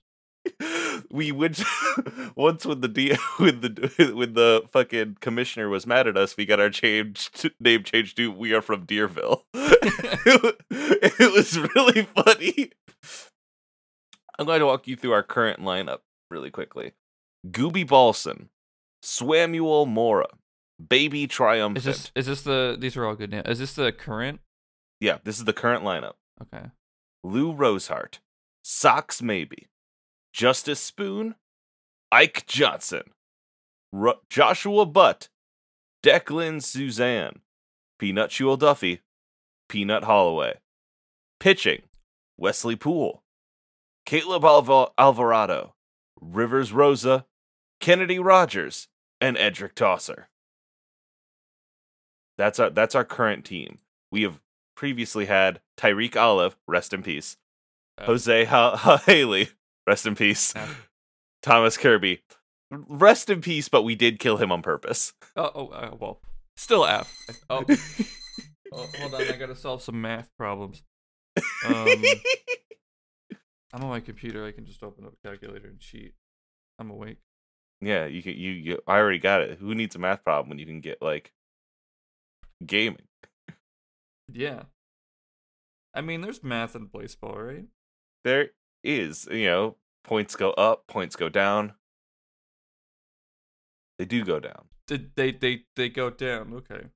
we 1.11 1.31
would 1.31 1.57
once 2.35 2.65
when 2.65 2.81
the 2.81 2.87
D 2.87 3.15
when 3.37 3.61
the 3.61 4.13
when 4.15 4.33
the 4.33 4.63
fucking 4.71 5.17
commissioner 5.19 5.69
was 5.69 5.87
mad 5.87 6.07
at 6.07 6.17
us, 6.17 6.37
we 6.37 6.45
got 6.45 6.59
our 6.59 6.69
changed 6.69 7.51
name 7.59 7.83
changed 7.83 8.17
to 8.17 8.31
"We 8.31 8.53
are 8.53 8.61
from 8.61 8.85
Deerville." 8.85 9.43
it 9.53 11.33
was 11.33 11.57
really 11.57 12.03
funny. 12.03 12.71
I'm 14.37 14.45
going 14.45 14.59
to 14.59 14.65
walk 14.65 14.87
you 14.87 14.95
through 14.95 15.13
our 15.13 15.23
current 15.23 15.59
lineup 15.61 15.99
really 16.29 16.51
quickly. 16.51 16.93
Goobie 17.49 17.87
Ballson, 17.87 18.49
Swamuel 19.01 19.85
Mora, 19.85 20.27
Baby 20.89 21.27
Triumphant. 21.27 21.77
Is 21.77 21.83
this 21.85 22.11
is 22.15 22.25
this 22.25 22.41
the 22.41 22.75
these 22.79 22.97
are 22.97 23.05
all 23.05 23.15
good 23.15 23.31
names. 23.31 23.47
Is 23.47 23.59
this 23.59 23.73
the 23.73 23.91
current? 23.91 24.39
Yeah, 24.99 25.19
this 25.23 25.37
is 25.37 25.45
the 25.45 25.53
current 25.53 25.83
lineup. 25.83 26.13
Okay. 26.41 26.67
Lou 27.23 27.53
Roseheart, 27.53 28.19
Socks 28.63 29.21
Maybe, 29.21 29.67
Justice 30.33 30.79
Spoon, 30.79 31.35
Ike 32.11 32.45
Johnson, 32.45 33.03
Ru- 33.91 34.19
Joshua 34.29 34.85
Butt, 34.85 35.29
Declan 36.03 36.61
Suzanne, 36.61 37.39
Peanut 37.99 38.29
Chewel 38.29 38.57
Duffy, 38.57 39.01
Peanut 39.69 40.03
Holloway. 40.03 40.59
Pitching, 41.39 41.81
Wesley 42.37 42.75
Poole, 42.75 43.23
Caleb 44.05 44.45
Alva- 44.45 44.91
Alvarado, 44.97 45.73
Rivers 46.21 46.71
Rosa, 46.71 47.25
Kennedy 47.79 48.19
Rogers, 48.19 48.87
and 49.19 49.37
Edric 49.37 49.75
Tosser. 49.75 50.29
That's 52.37 52.59
our 52.59 52.69
that's 52.69 52.95
our 52.95 53.05
current 53.05 53.45
team. 53.45 53.79
We 54.11 54.23
have 54.23 54.39
previously 54.75 55.25
had 55.25 55.61
Tyreek 55.77 56.15
Olive, 56.15 56.57
rest 56.67 56.93
in 56.93 57.01
peace. 57.03 57.37
Uh, 57.97 58.05
Jose 58.05 58.45
ha- 58.45 58.75
ha- 58.75 59.01
Haley, 59.05 59.49
rest 59.87 60.05
in 60.05 60.15
peace. 60.15 60.55
F. 60.55 60.89
Thomas 61.41 61.77
Kirby, 61.77 62.21
rest 62.71 63.29
in 63.29 63.41
peace. 63.41 63.69
But 63.69 63.83
we 63.83 63.95
did 63.95 64.19
kill 64.19 64.37
him 64.37 64.51
on 64.51 64.61
purpose. 64.61 65.13
Oh, 65.35 65.51
oh 65.55 65.67
uh, 65.67 65.95
well, 65.99 66.21
still 66.57 66.85
F. 66.85 67.15
Oh, 67.49 67.63
oh, 68.73 68.87
hold 68.97 69.13
on, 69.13 69.21
I 69.21 69.37
gotta 69.37 69.55
solve 69.55 69.81
some 69.81 70.01
math 70.01 70.29
problems. 70.37 70.83
Um, 71.65 71.87
I'm 73.73 73.83
on 73.83 73.89
my 73.89 73.99
computer. 73.99 74.45
I 74.45 74.51
can 74.51 74.65
just 74.65 74.83
open 74.83 75.05
up 75.05 75.13
a 75.13 75.27
calculator 75.27 75.67
and 75.67 75.79
cheat. 75.79 76.13
I'm 76.79 76.89
awake. 76.89 77.17
yeah, 77.81 78.05
you 78.05 78.21
can. 78.21 78.33
You, 78.33 78.51
you. 78.51 78.79
I 78.87 78.97
already 78.97 79.19
got 79.19 79.41
it. 79.41 79.57
Who 79.59 79.75
needs 79.75 79.95
a 79.95 79.99
math 79.99 80.23
problem 80.23 80.49
when 80.49 80.59
you 80.59 80.65
can 80.65 80.81
get 80.81 81.01
like 81.01 81.31
gaming? 82.65 83.07
Yeah. 84.31 84.63
I 85.93 86.01
mean, 86.01 86.21
there's 86.21 86.43
math 86.43 86.75
in 86.75 86.87
Blaseball, 86.87 87.35
right? 87.47 87.65
There 88.23 88.49
is, 88.83 89.27
you 89.31 89.45
know, 89.45 89.75
points 90.03 90.35
go 90.35 90.51
up, 90.51 90.87
points 90.87 91.15
go 91.15 91.29
down. 91.29 91.73
They 93.97 94.05
do 94.05 94.23
go 94.25 94.39
down. 94.39 94.65
Did 94.87 95.11
they 95.15 95.31
they 95.31 95.63
they 95.75 95.89
go 95.89 96.09
down? 96.09 96.53
Okay, 96.53 96.87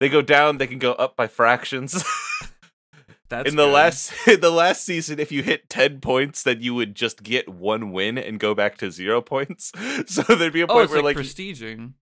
They 0.00 0.08
go 0.08 0.22
down. 0.22 0.58
They 0.58 0.66
can 0.66 0.78
go 0.78 0.92
up 0.92 1.16
by 1.16 1.26
fractions. 1.26 1.92
that's 3.28 3.48
in 3.48 3.56
the 3.56 3.64
good. 3.66 3.72
last 3.72 4.12
in 4.28 4.40
the 4.40 4.50
last 4.50 4.84
season, 4.84 5.18
if 5.18 5.32
you 5.32 5.42
hit 5.42 5.68
ten 5.68 6.00
points, 6.00 6.42
then 6.44 6.62
you 6.62 6.74
would 6.74 6.94
just 6.94 7.22
get 7.22 7.48
one 7.48 7.90
win 7.92 8.16
and 8.18 8.38
go 8.38 8.54
back 8.54 8.78
to 8.78 8.90
zero 8.90 9.20
points. 9.20 9.72
So 10.06 10.22
there'd 10.22 10.52
be 10.52 10.60
a 10.60 10.66
Oh, 10.68 10.74
point 10.74 10.84
it's 10.84 10.92
where 10.92 11.02
like, 11.02 11.16
like, 11.16 11.26
prestiging. 11.26 11.94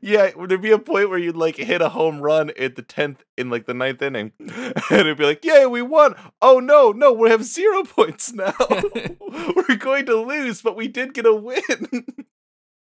Yeah, 0.00 0.30
there'd 0.46 0.62
be 0.62 0.70
a 0.70 0.78
point 0.78 1.10
where 1.10 1.18
you'd 1.18 1.36
like 1.36 1.56
hit 1.56 1.82
a 1.82 1.88
home 1.88 2.20
run 2.20 2.50
at 2.58 2.76
the 2.76 2.82
tenth 2.82 3.24
in 3.36 3.50
like 3.50 3.66
the 3.66 3.74
ninth 3.74 4.00
inning, 4.02 4.32
and 4.38 4.74
it'd 4.90 5.18
be 5.18 5.24
like, 5.24 5.44
"Yay, 5.44 5.66
we 5.66 5.82
won!" 5.82 6.14
Oh 6.40 6.60
no, 6.60 6.92
no, 6.92 7.12
we 7.12 7.30
have 7.30 7.44
zero 7.44 7.82
points 7.84 8.32
now. 8.32 8.54
We're 9.20 9.76
going 9.76 10.06
to 10.06 10.16
lose, 10.16 10.62
but 10.62 10.76
we 10.76 10.88
did 10.88 11.12
get 11.14 11.26
a 11.26 11.34
win. 11.34 11.62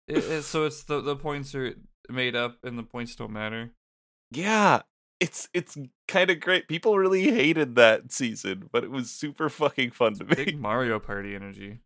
It- 0.07 0.23
it- 0.23 0.43
so 0.43 0.65
it's 0.65 0.83
the 0.83 1.01
the 1.01 1.15
points 1.15 1.53
are 1.55 1.73
made 2.09 2.35
up 2.35 2.57
and 2.63 2.77
the 2.77 2.83
points 2.83 3.15
don't 3.15 3.33
matter. 3.33 3.71
yeah, 4.31 4.81
it's 5.19 5.49
it's 5.53 5.77
kind 6.07 6.29
of 6.29 6.39
great. 6.39 6.67
People 6.67 6.97
really 6.97 7.23
hated 7.31 7.75
that 7.75 8.11
season, 8.11 8.69
but 8.71 8.83
it 8.83 8.91
was 8.91 9.09
super 9.09 9.49
fucking 9.49 9.91
fun 9.91 10.13
to 10.13 10.25
me. 10.25 10.35
Big 10.35 10.59
Mario 10.59 10.99
Party 10.99 11.33
energy. 11.35 11.79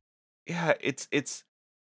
yeah, 0.46 0.74
it's 0.82 1.08
it's 1.12 1.46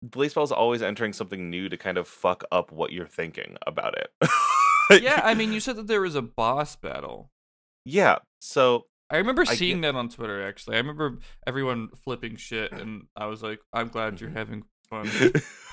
Blaseball's 0.04 0.52
always 0.52 0.82
entering 0.82 1.12
something 1.12 1.50
new 1.50 1.68
to 1.68 1.76
kind 1.76 1.98
of 1.98 2.06
fuck 2.06 2.44
up 2.52 2.70
what 2.70 2.92
you're 2.92 3.06
thinking 3.06 3.56
about 3.66 3.96
it. 3.96 4.10
Yeah, 5.02 5.20
I 5.24 5.34
mean, 5.34 5.52
you 5.52 5.60
said 5.66 5.76
that 5.76 5.86
there 5.86 6.00
was 6.00 6.14
a 6.14 6.22
boss 6.22 6.76
battle. 6.76 7.30
yeah. 7.84 8.18
So 8.40 8.86
I 9.10 9.16
remember 9.18 9.42
I 9.42 9.54
seeing 9.54 9.80
that 9.82 9.94
on 9.94 10.08
Twitter. 10.08 10.46
Actually, 10.46 10.76
I 10.76 10.78
remember 10.78 11.18
everyone 11.46 11.88
flipping 12.04 12.36
shit, 12.36 12.72
and 12.72 13.06
I 13.16 13.26
was 13.26 13.42
like, 13.42 13.60
"I'm 13.72 13.88
glad 13.88 14.20
you're 14.20 14.30
mm-hmm. 14.30 14.38
having 14.38 14.62
fun." 14.88 15.10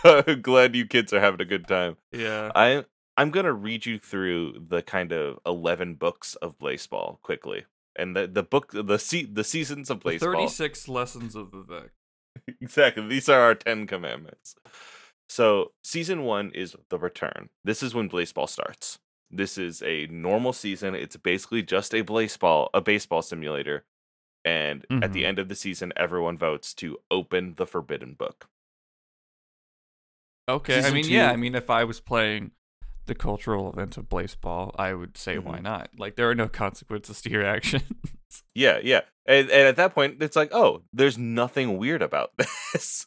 I'm 0.03 0.41
glad 0.41 0.75
you 0.75 0.85
kids 0.85 1.13
are 1.13 1.19
having 1.19 1.41
a 1.41 1.45
good 1.45 1.67
time. 1.67 1.97
Yeah. 2.11 2.51
I 2.55 2.85
I'm 3.17 3.31
gonna 3.31 3.53
read 3.53 3.85
you 3.85 3.99
through 3.99 4.65
the 4.67 4.81
kind 4.81 5.11
of 5.11 5.39
eleven 5.45 5.95
books 5.95 6.35
of 6.35 6.57
Blaseball 6.59 7.21
quickly, 7.21 7.65
and 7.95 8.15
the 8.15 8.27
the 8.27 8.43
book 8.43 8.71
the 8.71 8.99
se- 8.99 9.29
the 9.33 9.43
seasons 9.43 9.89
of 9.89 9.99
Blaseball. 9.99 10.33
36 10.33 10.87
lessons 10.87 11.35
of 11.35 11.51
Vivec. 11.51 11.89
exactly. 12.61 13.07
These 13.07 13.29
are 13.29 13.39
our 13.39 13.55
Ten 13.55 13.87
Commandments. 13.87 14.55
So, 15.29 15.71
season 15.83 16.23
one 16.23 16.51
is 16.53 16.75
the 16.89 16.99
return. 16.99 17.49
This 17.63 17.81
is 17.81 17.95
when 17.95 18.09
Blaseball 18.09 18.49
starts. 18.49 18.99
This 19.31 19.57
is 19.57 19.81
a 19.81 20.05
normal 20.07 20.53
season. 20.53 20.93
It's 20.93 21.17
basically 21.17 21.63
just 21.63 21.93
a 21.95 22.01
baseball, 22.03 22.69
a 22.73 22.81
baseball 22.81 23.21
simulator. 23.21 23.85
And 24.45 24.85
at 25.01 25.13
the 25.13 25.23
Mhm. 25.23 25.27
end 25.27 25.39
of 25.39 25.47
the 25.47 25.55
season, 25.55 25.93
everyone 25.95 26.37
votes 26.37 26.73
to 26.75 26.97
open 27.09 27.55
the 27.55 27.65
forbidden 27.65 28.13
book. 28.13 28.49
Okay. 30.49 30.77
I 30.77 30.81
Season 30.81 30.93
mean, 30.93 31.05
yeah. 31.09 31.31
I 31.31 31.35
mean, 31.37 31.55
if 31.55 31.69
I 31.69 31.85
was 31.85 31.99
playing 32.01 32.51
the 33.05 33.15
cultural 33.15 33.69
event 33.71 33.97
of 33.97 34.09
Blaseball, 34.09 34.71
I 34.77 34.93
would 34.93 35.17
say, 35.17 35.37
why 35.37 35.59
Mhm. 35.59 35.63
not? 35.63 35.89
Like, 35.97 36.15
there 36.15 36.29
are 36.29 36.35
no 36.35 36.47
consequences 36.63 37.21
to 37.21 37.29
your 37.29 37.45
actions. 37.45 37.83
Yeah, 38.55 38.79
yeah. 38.83 39.01
And, 39.27 39.51
and 39.51 39.67
at 39.67 39.75
that 39.75 39.93
point, 39.93 40.17
it's 40.21 40.35
like, 40.35 40.49
oh, 40.51 40.81
there's 40.91 41.19
nothing 41.19 41.77
weird 41.77 42.01
about 42.01 42.31
this. 42.73 43.05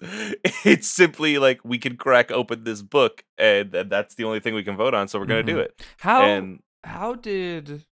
it's 0.65 0.87
simply 0.87 1.39
like 1.39 1.61
we 1.65 1.79
can 1.79 1.97
crack 1.97 2.31
open 2.31 2.63
this 2.63 2.81
book, 2.81 3.25
and, 3.37 3.75
and 3.75 3.91
that's 3.91 4.15
the 4.15 4.23
only 4.23 4.39
thing 4.39 4.55
we 4.55 4.63
can 4.63 4.77
vote 4.77 4.95
on, 4.95 5.09
so 5.09 5.19
we're 5.19 5.27
going 5.27 5.45
to 5.45 5.53
do 5.53 5.59
it. 5.59 5.83
How 5.99 6.23
And 6.23 6.61
how 6.85 7.15
did 7.15 7.85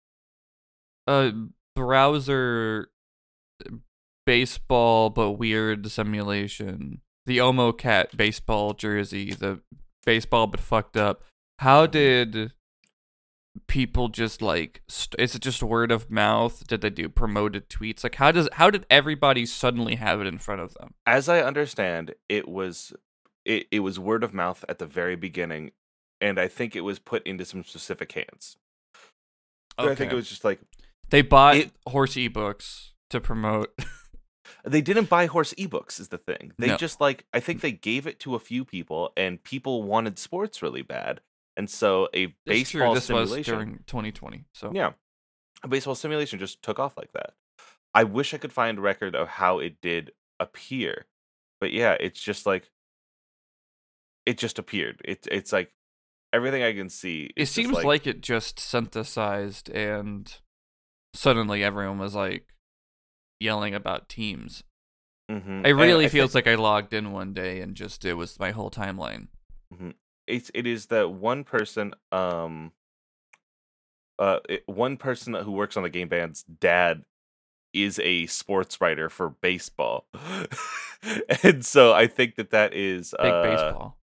a 1.08 1.32
browser 1.74 2.88
baseball 4.26 5.10
but 5.10 5.32
weird 5.32 5.90
simulation, 5.90 7.00
the 7.26 7.38
Omo 7.38 7.76
Cat 7.76 8.16
baseball 8.16 8.74
jersey, 8.74 9.32
the 9.34 9.60
baseball 10.06 10.46
but 10.46 10.60
fucked 10.60 10.96
up. 10.96 11.22
How 11.58 11.86
did 11.86 12.52
people 13.68 14.08
just 14.08 14.42
like 14.42 14.82
st- 14.88 15.20
is 15.20 15.34
it 15.34 15.42
just 15.42 15.62
word 15.62 15.92
of 15.92 16.10
mouth? 16.10 16.66
Did 16.66 16.80
they 16.80 16.90
do 16.90 17.08
promoted 17.08 17.68
tweets? 17.68 18.02
Like 18.02 18.16
how 18.16 18.32
does 18.32 18.48
how 18.52 18.70
did 18.70 18.86
everybody 18.90 19.46
suddenly 19.46 19.94
have 19.96 20.20
it 20.20 20.26
in 20.26 20.38
front 20.38 20.60
of 20.60 20.74
them? 20.74 20.94
as 21.06 21.28
I 21.28 21.40
understand, 21.40 22.14
it 22.28 22.48
was 22.48 22.92
it, 23.44 23.66
it 23.70 23.80
was 23.80 23.98
word 23.98 24.24
of 24.24 24.32
mouth 24.34 24.64
at 24.68 24.78
the 24.78 24.86
very 24.86 25.16
beginning, 25.16 25.72
and 26.20 26.38
I 26.38 26.48
think 26.48 26.74
it 26.74 26.80
was 26.80 26.98
put 26.98 27.26
into 27.26 27.44
some 27.44 27.62
specific 27.62 28.12
hands. 28.12 28.56
I 29.76 29.94
think 29.94 30.12
it 30.12 30.16
was 30.16 30.28
just 30.28 30.44
like 30.44 30.60
they 31.10 31.22
bought 31.22 31.56
it- 31.56 31.72
horse 31.86 32.14
ebooks 32.14 32.90
to 33.10 33.20
promote. 33.20 33.72
they 34.64 34.80
didn't 34.80 35.08
buy 35.08 35.26
horse 35.26 35.52
ebooks 35.54 36.00
is 36.00 36.08
the 36.08 36.18
thing. 36.18 36.52
They 36.58 36.68
No. 36.68 36.76
just 36.76 37.00
like 37.00 37.24
I 37.32 37.40
think 37.40 37.58
mm. 37.58 37.62
they 37.62 37.72
gave 37.72 38.06
it 38.06 38.18
to 38.20 38.34
a 38.34 38.40
few 38.40 38.64
people, 38.64 39.12
and 39.16 39.42
people 39.42 39.82
wanted 39.82 40.18
sports 40.18 40.62
really 40.62 40.82
bad, 40.82 41.20
and 41.56 41.68
so 41.70 42.08
a 42.14 42.34
baseball 42.46 42.94
this 42.94 43.08
was 43.08 43.28
simulation. 43.30 43.54
during 43.54 43.78
2020. 43.86 44.44
So 44.52 44.70
Yeah. 44.74 44.92
A 45.62 45.68
baseball 45.68 45.94
simulation 45.94 46.38
just 46.38 46.62
took 46.62 46.78
off 46.78 46.96
like 46.96 47.12
that. 47.12 47.34
I 47.94 48.04
wish 48.04 48.34
I 48.34 48.38
could 48.38 48.52
find 48.52 48.78
a 48.78 48.80
record 48.82 49.14
of 49.14 49.28
how 49.28 49.60
it 49.60 49.80
did 49.80 50.12
appear. 50.40 51.06
But 51.60 51.72
yeah, 51.72 51.96
it's 52.00 52.20
just 52.20 52.44
like 52.44 52.70
it 54.26 54.38
just 54.38 54.58
appeared. 54.58 55.00
It's 55.04 55.28
it's 55.30 55.52
like 55.52 55.72
everything 56.32 56.62
I 56.62 56.72
can 56.74 56.88
see. 56.88 57.30
It 57.36 57.46
seems 57.46 57.72
like, 57.84 58.06
it 58.06 58.20
just 58.20 58.58
synthesized 58.58 59.70
and 59.70 60.34
suddenly 61.14 61.62
everyone 61.62 61.98
was 61.98 62.14
like 62.14 62.48
yelling 63.38 63.74
about 63.74 64.08
teams. 64.08 64.64
Mhm. 65.30 65.66
It 65.66 65.74
really 65.74 66.06
I 66.06 66.08
feels 66.08 66.32
think 66.32 66.46
like 66.46 66.52
I 66.52 66.60
logged 66.60 66.92
in 66.92 67.12
one 67.12 67.32
day 67.32 67.60
and 67.60 67.74
just 67.76 68.04
it 68.04 68.14
was 68.14 68.38
my 68.38 68.50
whole 68.50 68.70
timeline. 68.70 69.28
It's 70.26 70.50
it 70.54 70.66
is 70.66 70.86
that 70.86 71.10
one 71.10 71.44
person 71.44 71.94
um 72.12 72.72
uh 74.18 74.38
it, 74.48 74.62
one 74.66 74.96
person 74.96 75.34
who 75.34 75.52
works 75.52 75.76
on 75.76 75.82
the 75.82 75.90
game 75.90 76.08
band's 76.08 76.42
dad 76.44 77.02
is 77.72 77.98
a 78.00 78.26
sports 78.26 78.80
writer 78.80 79.08
for 79.08 79.30
baseball 79.30 80.06
and 81.42 81.64
so 81.64 81.92
i 81.92 82.06
think 82.06 82.36
that 82.36 82.50
that 82.50 82.72
is 82.74 83.14
Big 83.20 83.32
uh, 83.32 83.42
baseball. 83.42 83.98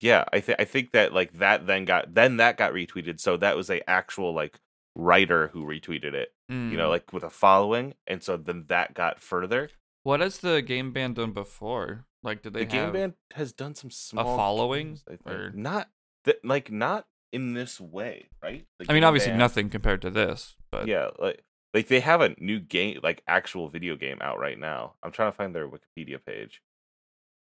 yeah 0.00 0.24
i 0.32 0.40
think 0.40 0.58
i 0.60 0.64
think 0.64 0.92
that 0.92 1.12
like 1.12 1.32
that 1.38 1.66
then 1.66 1.84
got 1.84 2.14
then 2.14 2.38
that 2.38 2.56
got 2.56 2.72
retweeted 2.72 3.20
so 3.20 3.36
that 3.36 3.56
was 3.56 3.68
a 3.70 3.88
actual 3.88 4.32
like 4.32 4.58
writer 4.96 5.48
who 5.48 5.64
retweeted 5.64 6.14
it 6.14 6.32
you 6.48 6.76
know 6.76 6.88
Mm. 6.88 6.90
like 6.90 7.12
with 7.12 7.22
a 7.22 7.30
following 7.30 7.94
and 8.08 8.22
so 8.22 8.36
then 8.36 8.64
that 8.68 8.94
got 8.94 9.20
further 9.20 9.70
what 10.02 10.20
has 10.20 10.38
the 10.38 10.62
game 10.62 10.92
band 10.92 11.16
done 11.16 11.32
before? 11.32 12.06
Like, 12.22 12.42
did 12.42 12.52
they 12.52 12.60
the 12.60 12.66
game 12.66 12.92
band 12.92 13.14
has 13.32 13.52
done 13.52 13.74
some 13.74 13.90
small 13.90 14.34
a 14.34 14.36
following, 14.36 14.98
games, 15.08 15.20
or- 15.26 15.52
not 15.54 15.88
that 16.24 16.44
like 16.44 16.70
not 16.70 17.06
in 17.32 17.54
this 17.54 17.80
way 17.80 18.28
right? 18.42 18.66
The 18.78 18.86
I 18.88 18.92
mean, 18.92 19.04
obviously 19.04 19.30
band- 19.30 19.38
nothing 19.38 19.70
compared 19.70 20.02
to 20.02 20.10
this, 20.10 20.56
but 20.70 20.86
yeah 20.86 21.10
like 21.18 21.42
like 21.72 21.86
they 21.88 22.00
have 22.00 22.20
a 22.20 22.34
new 22.38 22.60
game 22.60 23.00
like 23.02 23.22
actual 23.26 23.68
video 23.68 23.96
game 23.96 24.18
out 24.20 24.38
right 24.38 24.58
now. 24.58 24.94
I'm 25.02 25.12
trying 25.12 25.30
to 25.32 25.36
find 25.36 25.54
their 25.54 25.68
wikipedia 25.68 26.22
page. 26.24 26.62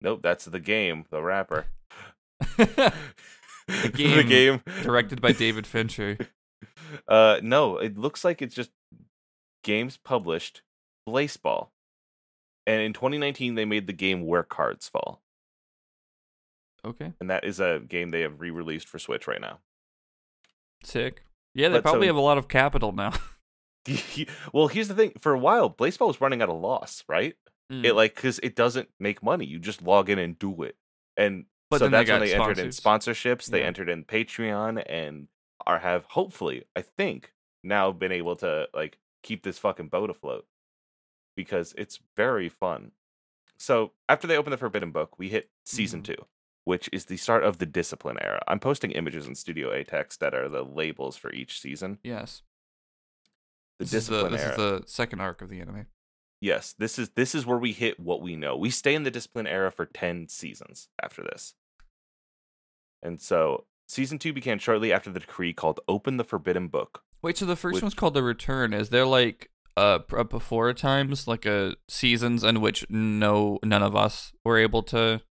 Nope 0.01 0.21
that's 0.23 0.45
the 0.45 0.59
game 0.59 1.05
the 1.11 1.21
rapper. 1.21 1.65
The 3.67 3.89
game 3.89 4.17
the 4.17 4.23
game 4.23 4.61
directed 4.83 5.21
by 5.21 5.31
David 5.31 5.65
Fincher. 5.65 6.17
uh 7.07 7.39
no 7.41 7.77
it 7.77 7.97
looks 7.97 8.23
like 8.23 8.41
it's 8.41 8.53
just 8.55 8.69
games 9.63 9.97
published 9.97 10.61
Blaseball 11.07 11.69
and 12.67 12.81
in 12.81 12.93
2019 12.93 13.55
they 13.55 13.65
made 13.65 13.87
the 13.87 13.93
game 13.93 14.25
where 14.25 14.43
cards 14.43 14.87
fall. 14.87 15.21
Okay, 16.85 17.13
and 17.19 17.29
that 17.29 17.43
is 17.43 17.59
a 17.59 17.79
game 17.87 18.11
they 18.11 18.21
have 18.21 18.39
re-released 18.39 18.87
for 18.87 18.99
switch 18.99 19.27
right 19.27 19.41
now. 19.41 19.59
Sick. 20.83 21.23
Yeah, 21.55 21.69
they 21.69 21.77
But 21.77 21.83
probably 21.83 22.07
so- 22.07 22.13
have 22.13 22.15
a 22.17 22.21
lot 22.21 22.37
of 22.37 22.47
capital 22.47 22.91
now. 22.91 23.13
well 24.53 24.67
here's 24.67 24.87
the 24.87 24.95
thing. 24.95 25.13
For 25.19 25.33
a 25.33 25.39
while 25.39 25.69
Blaseball 25.69 26.07
was 26.07 26.19
running 26.19 26.41
at 26.41 26.49
a 26.49 26.53
loss 26.53 27.03
right? 27.07 27.35
Mm. 27.71 27.83
it 27.85 27.93
like 27.93 28.13
because 28.15 28.39
it 28.39 28.55
doesn't 28.55 28.89
make 28.99 29.21
money. 29.23 29.45
You 29.45 29.59
just 29.59 29.81
log 29.83 30.09
in 30.09 30.17
and 30.19 30.37
do 30.39 30.63
it. 30.63 30.75
And 31.17 31.45
But 31.69 31.79
so 31.79 31.85
then 31.85 31.91
they 31.91 31.97
that's 31.99 32.09
when 32.09 32.19
they 32.21 32.33
entered 32.33 32.59
in 32.59 32.69
sponsorships. 32.69 33.45
They 33.47 33.59
Yeah. 33.61 33.67
entered 33.67 33.89
in 33.89 34.03
patreon 34.03 34.83
and 34.87 35.27
are 35.67 35.79
have 35.79 36.05
hopefully 36.05 36.63
i 36.75 36.81
think 36.81 37.31
now 37.63 37.91
been 37.91 38.11
able 38.11 38.35
to 38.35 38.67
like 38.73 38.97
keep 39.23 39.41
this 39.43 39.57
fucking 39.57 39.87
boat 39.87 40.09
afloat 40.11 40.45
because 41.35 41.73
it's 41.77 41.99
very 42.15 42.49
fun 42.49 42.91
so 43.57 43.91
after 44.09 44.27
they 44.27 44.37
open 44.37 44.51
the 44.51 44.57
forbidden 44.57 44.91
book 44.91 45.17
we 45.19 45.29
hit 45.29 45.49
season 45.63 46.01
Mhm. 46.01 46.05
two 46.05 46.25
which 46.63 46.89
is 46.91 47.05
the 47.05 47.17
start 47.17 47.43
of 47.43 47.57
the 47.59 47.65
discipline 47.65 48.17
era 48.21 48.41
i'm 48.47 48.59
posting 48.59 48.91
images 48.91 49.27
in 49.27 49.35
studio 49.35 49.71
A 49.71 49.83
atex 49.83 50.17
that 50.17 50.33
are 50.33 50.49
the 50.49 50.63
labels 50.63 51.15
for 51.17 51.31
each 51.31 51.59
season 51.59 51.99
yes, 52.03 52.41
the 53.79 53.85
this 53.85 53.93
is 53.93 54.07
the 54.07 54.13
discipline 54.15 54.31
this 54.33 54.41
era 54.41 54.51
is 54.51 54.57
the 54.57 54.83
second 54.87 55.19
arc 55.21 55.41
of 55.41 55.49
the 55.49 55.59
anime. 55.59 55.85
Yes, 56.41 56.73
this 56.77 56.97
is 56.99 57.09
this 57.09 57.33
is 57.35 57.45
where 57.45 57.57
we 57.57 57.71
hit 57.71 57.99
what 57.99 58.21
we 58.21 58.35
know. 58.35 58.55
We 58.55 58.69
stay 58.69 58.93
in 58.93 59.03
the 59.03 59.09
discipline 59.11 59.47
era 59.47 59.71
for 59.71 59.85
10 59.85 60.27
seasons 60.27 60.89
after 61.01 61.23
this. 61.23 61.55
And 63.01 63.21
so 63.21 63.65
season 63.87 64.19
2 64.19 64.33
began 64.33 64.59
shortly 64.59 64.91
after 64.93 65.09
the 65.11 65.19
decree 65.19 65.53
called 65.53 65.79
Open 65.87 66.17
the 66.17 66.23
Forbidden 66.23 66.67
Book. 66.67 67.03
Wait, 67.21 67.37
so 67.37 67.45
the 67.45 67.55
first 67.55 67.75
Which- 67.75 67.81
one's 67.83 67.93
called 67.95 68.13
The 68.13 68.23
Return. 68.23 68.73
Is 68.73 68.89
there 68.89 69.05
like 69.05 69.49
uh 69.77 69.99
uh, 70.15 70.23
before 70.23 70.73
times 70.73 71.27
like 71.27 71.45
a 71.45 71.75
seasons 71.87 72.43
in 72.43 72.61
which 72.61 72.85
no 72.89 73.59
none 73.63 73.83
of 73.83 73.95
us 73.95 74.33
were 74.43 74.57
able 74.57 74.83
to 74.83 75.21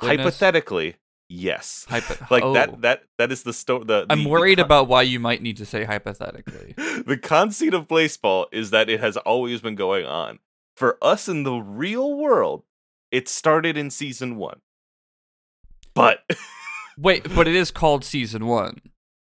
witness? 0.00 0.18
Hypothetically, 0.18 0.96
yes. 1.28 1.86
Hypo- 1.88 2.26
like 2.30 2.44
oh. 2.44 2.54
that 2.54 2.80
that 2.82 3.02
that 3.18 3.32
is 3.32 3.42
the 3.42 3.52
story 3.52 3.84
the, 3.84 4.06
I'm 4.08 4.24
worried 4.24 4.58
the, 4.58 4.64
about 4.64 4.88
why 4.88 5.02
you 5.02 5.20
might 5.20 5.42
need 5.42 5.56
to 5.58 5.66
say 5.66 5.84
hypothetically. 5.84 6.74
the 6.76 7.18
conceit 7.20 7.74
of 7.74 7.88
Blaseball 7.88 8.46
is 8.52 8.70
that 8.70 8.88
it 8.88 9.00
has 9.00 9.16
always 9.18 9.60
been 9.60 9.74
going 9.74 10.06
on. 10.06 10.38
For 10.76 10.96
us 11.02 11.28
in 11.28 11.42
the 11.42 11.54
real 11.54 12.16
world, 12.16 12.64
it 13.10 13.28
started 13.28 13.76
in 13.76 13.90
season 13.90 14.36
1. 14.36 14.60
But 15.94 16.20
Wait, 16.98 17.34
but 17.34 17.48
it 17.48 17.54
is 17.54 17.70
called 17.70 18.04
season 18.04 18.46
one, 18.46 18.80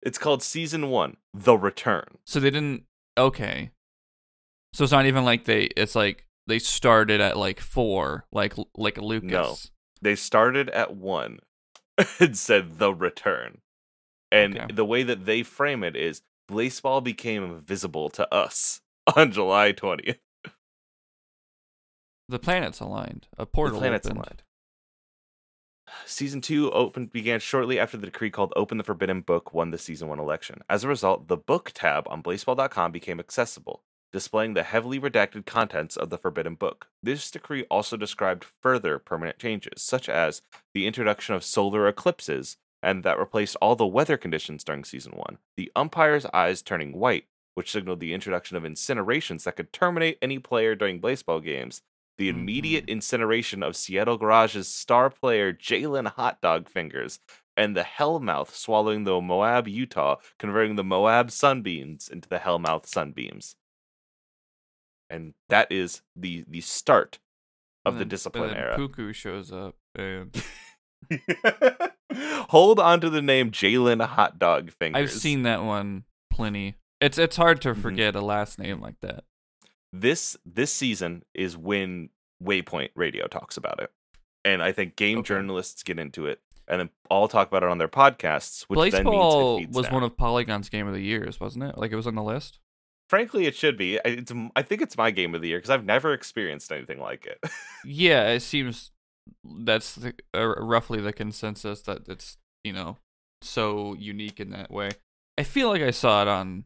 it's 0.03 0.19
called 0.19 0.43
season 0.43 0.89
1, 0.91 1.17
The 1.35 1.57
Return. 1.57 2.19
so 2.25 2.41
they 2.41 2.51
didn't. 2.51 2.85
Okay, 3.17 3.71
so 4.73 4.85
it's 4.85 4.93
not 4.93 5.07
even 5.07 5.25
like 5.25 5.45
they. 5.45 5.65
It's 5.77 5.95
like 5.95 6.27
they 6.47 6.59
started 6.59 7.21
at 7.21 7.37
like 7.37 7.61
four, 7.61 8.27
like 8.33 8.55
like 8.77 8.99
Lucas. 8.99 9.31
No, 9.31 9.57
they 10.01 10.15
started 10.17 10.69
at 10.71 10.97
one 10.97 11.39
and 12.21 12.37
said 12.37 12.79
the 12.79 12.93
return 12.95 13.59
and 14.31 14.57
Okay. 14.59 14.73
the 14.73 14.85
way 14.85 15.03
that 15.03 15.27
they 15.27 15.43
frame 15.43 15.85
it 15.85 15.95
is 15.95 16.23
Blaseball 16.51 17.05
became 17.05 17.61
visible 17.61 18.09
to 18.11 18.35
us 18.35 18.81
on 19.17 19.31
july 19.31 19.73
20th 19.73 20.19
The 22.29 22.39
planets 22.39 22.81
aligned. 22.81 23.29
A 23.37 23.43
the 23.43 23.47
portal 23.47 23.79
planets 23.79 24.07
opened. 24.07 24.19
aligned 24.21 24.43
season 26.07 26.41
2 26.41 26.71
opened 26.73 27.13
began 27.13 27.39
shortly 27.39 27.79
after 27.79 27.99
the 27.99 28.07
decree 28.07 28.31
called 28.31 28.53
open 28.57 28.79
the 28.79 28.85
forbidden 28.85 29.21
book 29.21 29.53
won 29.53 29.71
the 29.71 29.79
season 29.79 30.09
1 30.09 30.19
election 30.19 30.63
as 30.71 30.83
a 30.83 30.89
result 30.89 31.29
the 31.29 31.37
book 31.37 31.71
tab 31.75 32.09
on 32.09 32.23
blaseball.com 32.23 32.91
became 32.91 33.21
accessible 33.21 33.85
displaying 34.13 34.55
the 34.55 34.63
heavily 34.63 35.01
redacted 35.01 35.47
contents 35.47 35.97
of 35.97 36.11
the 36.11 36.19
forbidden 36.19 36.55
book 36.55 36.89
this 37.03 37.31
decree 37.31 37.65
also 37.71 37.97
described 37.97 38.47
further 38.61 38.99
permanent 38.99 39.39
changes 39.39 39.83
such 39.83 40.09
as 40.09 40.43
the 40.75 40.87
introduction 40.87 41.35
of 41.35 41.45
solar 41.45 41.89
eclipses 41.89 42.57
and 42.83 43.05
that 43.05 43.19
replaced 43.19 43.57
all 43.63 43.77
the 43.77 43.87
weather 43.87 44.17
conditions 44.17 44.65
during 44.65 44.85
season 44.85 45.13
1 45.13 45.39
the 45.57 45.71
umpire's 45.75 46.27
eyes 46.27 46.63
turning 46.63 46.93
white 46.93 47.25
which 47.55 47.71
signaled 47.71 48.01
the 48.01 48.15
introduction 48.15 48.57
of 48.57 48.63
incinerations 48.63 49.45
that 49.45 49.57
could 49.57 49.73
terminate 49.73 50.19
any 50.23 50.39
player 50.39 50.75
during 50.75 51.01
Blaseball 51.01 51.45
games 51.45 51.83
the 52.19 52.29
immediate 52.29 52.85
mm-hmm. 52.85 52.93
incineration 52.93 53.63
of 53.63 53.77
Seattle 53.77 54.19
Garage's 54.19 54.69
star 54.69 55.11
player 55.11 55.53
Jalen 55.53 56.07
Hot 56.09 56.41
Dog 56.41 56.69
Fingers, 56.69 57.19
and 57.57 57.77
the 57.77 57.83
Hellmouth 57.83 58.55
swallowing 58.55 59.05
the 59.05 59.21
Moab 59.21 59.67
Utah, 59.67 60.17
converting 60.39 60.77
the 60.77 60.85
Moab 60.85 61.31
Sunbeams 61.31 62.09
into 62.09 62.29
the 62.29 62.39
Hellmouth 62.39 62.87
Sunbeams. 62.87 63.57
And 65.13 65.35
that 65.51 65.71
is 65.71 66.01
the 66.17 66.45
the 66.49 66.61
start 66.63 67.19
of 67.85 67.95
the 67.95 68.01
then- 68.01 68.09
discipline 68.09 68.45
and 68.45 68.53
then 68.55 68.59
era. 68.65 68.77
Cuckoo 68.77 69.13
shows 69.13 69.53
up 69.53 69.77
and 69.95 70.35
Hold 72.51 72.79
on 72.79 73.01
to 73.01 73.11
the 73.11 73.23
name 73.23 73.51
Jalen 73.51 74.05
Hot 74.05 74.39
Dog 74.39 74.71
Fingers. 74.71 75.01
I've 75.01 75.11
seen 75.11 75.43
that 75.43 75.63
one 75.63 76.05
plenty. 76.31 76.77
It's 77.01 77.19
it's 77.19 77.37
hard 77.37 77.61
to 77.63 77.75
Mhm. 77.75 77.83
forget 77.83 78.15
a 78.17 78.21
last 78.21 78.59
name 78.59 78.81
like 78.81 79.01
that. 79.01 79.25
this 79.95 80.37
this 80.47 80.73
season 80.73 81.23
is 81.35 81.55
when 81.57 82.09
Waypoint 82.43 82.91
Radio 82.95 83.27
talks 83.27 83.57
about 83.59 83.81
it, 83.83 83.93
and 84.45 84.63
I 84.63 84.73
think 84.73 84.97
game 84.97 85.19
Okay. 85.19 85.29
journalists 85.29 85.83
get 85.83 85.99
into 85.99 86.27
it, 86.27 86.41
and 86.67 86.81
then 86.81 86.91
all 87.11 87.29
talk 87.29 87.49
about 87.49 87.63
it 87.63 87.69
on 87.69 87.77
their 87.79 87.89
podcasts. 87.89 88.63
Which 88.65 88.91
then 88.93 89.05
Blaseball 89.05 89.11
means 89.57 89.65
it 89.65 89.67
feeds 89.67 89.77
was 89.77 89.87
down. 89.87 89.95
one 89.95 90.03
of 90.05 90.17
Polygon's 90.17 90.69
game 90.71 90.87
of 90.87 90.95
the 90.95 91.03
years, 91.03 91.39
wasn't 91.41 91.65
it? 91.65 91.77
Like 91.77 91.93
it 91.93 91.97
was 91.97 92.07
on 92.07 92.15
the 92.15 92.23
list. 92.23 92.59
Frankly, 93.13 93.45
it 93.45 93.55
should 93.55 93.77
be. 93.77 93.99
I- 93.99 94.03
It's 94.23 94.33
I 94.57 94.63
think 94.63 94.81
it's 94.81 94.97
my 94.97 95.11
game 95.11 95.35
of 95.35 95.43
the 95.43 95.49
year 95.49 95.59
because 95.59 95.69
I've 95.69 95.85
never 95.85 96.15
experienced 96.15 96.73
anything 96.73 96.99
like 96.99 97.27
it. 97.27 97.39
Yeah, 97.85 98.29
it 98.31 98.41
seems 98.41 98.91
that's 99.45 99.97
the, 99.97 100.15
uh, 100.35 100.55
roughly 100.57 100.99
the 100.99 101.13
consensus 101.13 101.83
that 101.83 102.09
it's 102.09 102.39
you 102.65 102.73
know 102.73 102.97
so 103.43 103.93
unique 103.99 104.41
in 104.41 104.49
that 104.51 104.71
way. 104.71 104.93
I 105.37 105.43
feel 105.43 105.69
like 105.69 105.83
I 105.83 105.91
saw 105.91 106.23
it 106.23 106.29
on, 106.29 106.65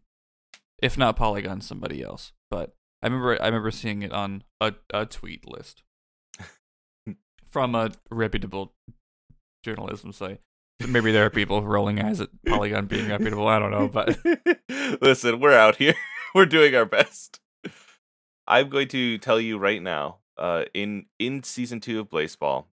if 0.80 0.96
not 0.96 1.16
Polygon, 1.16 1.60
somebody 1.62 2.00
else. 2.00 2.30
But 2.48 2.74
I 3.02 3.06
remember 3.08 3.42
I 3.42 3.46
remember 3.46 3.72
seeing 3.72 4.02
it 4.02 4.12
on 4.12 4.44
a 4.60 4.74
a 4.94 5.04
tweet 5.04 5.48
list 5.50 5.82
from 7.50 7.74
a 7.74 7.90
reputable 8.08 8.72
journalism 9.64 10.12
site. 10.12 10.38
Maybe 10.86 11.10
there 11.10 11.24
are 11.26 11.30
people 11.30 11.62
rolling 11.62 11.98
eyes 12.00 12.20
at 12.20 12.28
Polygon 12.46 12.86
being 12.86 13.08
reputable. 13.08 13.48
I 13.48 13.58
don't 13.58 13.72
know, 13.72 13.88
but 13.88 14.16
Listen, 15.02 15.40
we're 15.40 15.58
out 15.58 15.74
here. 15.76 15.94
We're 16.36 16.44
doing 16.44 16.74
our 16.74 16.84
best. 16.84 17.40
I'm 18.46 18.68
going 18.68 18.88
to 18.88 19.16
tell 19.16 19.40
you 19.40 19.56
right 19.56 19.82
now. 19.82 20.18
Uh, 20.36 20.64
in 20.74 21.06
in 21.18 21.42
season 21.42 21.80
two 21.80 21.98
of 21.98 22.10
Blaseball, 22.10 22.66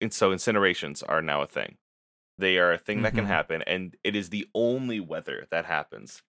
and 0.00 0.12
so 0.12 0.30
incinerations 0.32 1.04
are 1.08 1.22
now 1.22 1.40
a 1.42 1.46
thing. 1.46 1.76
They 2.36 2.58
are 2.58 2.72
a 2.72 2.78
thing 2.78 3.02
that 3.02 3.14
can 3.14 3.26
Mhm. 3.26 3.28
happen, 3.28 3.62
and 3.62 3.96
it 4.02 4.16
is 4.16 4.30
the 4.30 4.48
only 4.56 4.98
weather 4.98 5.46
that 5.52 5.66
happens. 5.66 6.24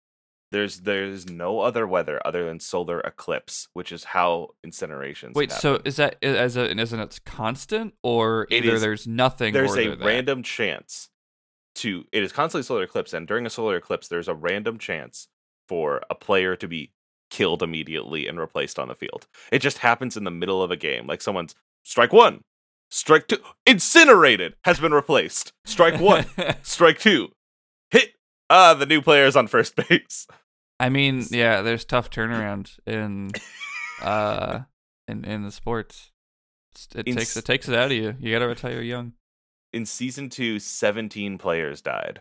There's 0.51 0.81
there's 0.81 1.27
no 1.27 1.61
other 1.61 1.87
weather 1.87 2.21
other 2.23 2.45
than 2.45 2.59
solar 2.59 2.99
eclipse, 2.99 3.67
which 3.73 3.91
is 3.91 4.03
how 4.03 4.49
incinerations. 4.63 5.33
wait. 5.33 5.51
So 5.51 5.81
is 5.83 5.95
that 5.95 6.23
as 6.23 6.55
a 6.57 6.69
isn't 6.79 6.99
it 6.99 7.19
constant 7.25 7.95
or 8.03 8.45
It 8.51 8.63
either 8.65 8.75
is- 8.75 8.81
there's 8.81 9.07
nothing 9.07 9.51
there's 9.55 9.71
or 9.71 9.79
a 9.79 9.83
they're 9.87 9.95
that? 9.95 10.05
random 10.05 10.43
chance 10.43 11.09
to 11.73 12.05
it 12.11 12.21
is 12.21 12.31
constantly 12.31 12.63
solar 12.63 12.83
eclipse 12.83 13.13
and 13.13 13.27
during 13.27 13.47
a 13.47 13.49
solar 13.49 13.77
eclipse 13.77 14.07
there's 14.09 14.27
a 14.27 14.35
random 14.35 14.77
chance 14.77 15.27
for 15.71 16.01
a 16.09 16.15
player 16.15 16.57
to 16.57 16.67
be 16.67 16.91
killed 17.29 17.63
immediately 17.63 18.27
and 18.27 18.37
replaced 18.37 18.77
on 18.77 18.89
the 18.89 18.93
field. 18.93 19.25
It 19.53 19.59
just 19.59 19.77
happens 19.77 20.17
in 20.17 20.25
the 20.25 20.29
middle 20.31 20.61
of 20.61 20.69
a 20.69 20.75
game. 20.75 21.07
Like 21.07 21.21
someone's 21.21 21.55
strike 21.85 22.11
one, 22.11 22.43
strike 22.89 23.29
two, 23.29 23.37
incinerated 23.65 24.55
has 24.65 24.81
been 24.81 24.93
replaced. 24.93 25.53
Strike 25.63 26.01
one, 26.01 26.25
strike 26.61 26.99
two, 26.99 27.31
hit. 27.89 28.15
Ah, 28.49 28.73
the 28.73 28.85
new 28.85 29.01
player 29.01 29.23
is 29.23 29.37
on 29.37 29.47
first 29.47 29.73
base. 29.89 30.27
I 30.77 30.89
mean, 30.89 31.23
yeah, 31.29 31.61
there's 31.61 31.85
tough 31.85 32.09
turnaround 32.09 32.77
in 32.85 33.31
uh 34.01 34.63
in 35.07 35.23
in 35.23 35.43
the 35.43 35.53
sports. 35.53 36.11
It 36.93 37.07
In 37.07 37.15
takes 37.15 37.37
it 37.37 37.45
takes 37.45 37.69
it 37.69 37.75
out 37.75 37.91
of 37.91 37.97
you. 37.97 38.13
You 38.19 38.33
got 38.33 38.39
to 38.39 38.47
retire 38.47 38.81
young. 38.81 39.13
In 39.71 39.85
season 39.85 40.29
two, 40.29 40.59
17 40.59 41.37
players 41.37 41.79
died. 41.81 42.19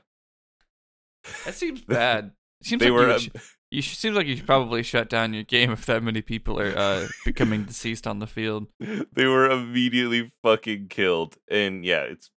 That 1.44 1.54
seems 1.54 1.80
bad. 1.80 2.30
Seems 2.62 2.80
They 2.80 2.90
like 2.90 3.00
were 3.00 3.08
you, 3.08 3.14
um, 3.14 3.20
should, 3.20 3.40
you 3.70 3.82
should, 3.82 3.98
seems 3.98 4.16
like 4.16 4.26
you 4.26 4.36
should 4.36 4.46
probably 4.46 4.82
shut 4.82 5.08
down 5.08 5.32
your 5.32 5.44
game 5.44 5.70
if 5.70 5.86
that 5.86 6.02
many 6.02 6.20
people 6.20 6.60
are 6.60 6.76
uh, 6.76 7.08
becoming 7.24 7.64
deceased 7.64 8.06
on 8.06 8.18
the 8.18 8.26
field. 8.26 8.66
they 8.78 9.26
were 9.26 9.50
immediately 9.50 10.32
fucking 10.42 10.88
killed. 10.88 11.36
And 11.50 11.84
yeah, 11.84 12.02
it's 12.02 12.30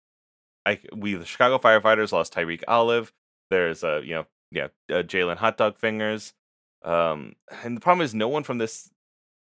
I 0.65 0.79
we 0.95 1.15
the 1.15 1.25
Chicago 1.25 1.57
firefighters 1.57 2.12
lost 2.12 2.34
Tyreek 2.34 2.63
Olive. 2.67 3.12
There's 3.49 3.84
uh 3.84 4.01
you 4.03 4.15
know 4.15 4.25
yeah 4.51 4.67
uh, 4.89 5.03
Jalen 5.03 5.38
Hot 5.38 5.57
Dog 5.57 5.77
Fingers. 5.77 6.34
Um, 6.84 7.36
and 7.63 7.77
the 7.77 7.81
problem 7.81 8.03
is 8.03 8.13
no 8.15 8.27
one 8.27 8.43
from 8.43 8.57
this 8.57 8.89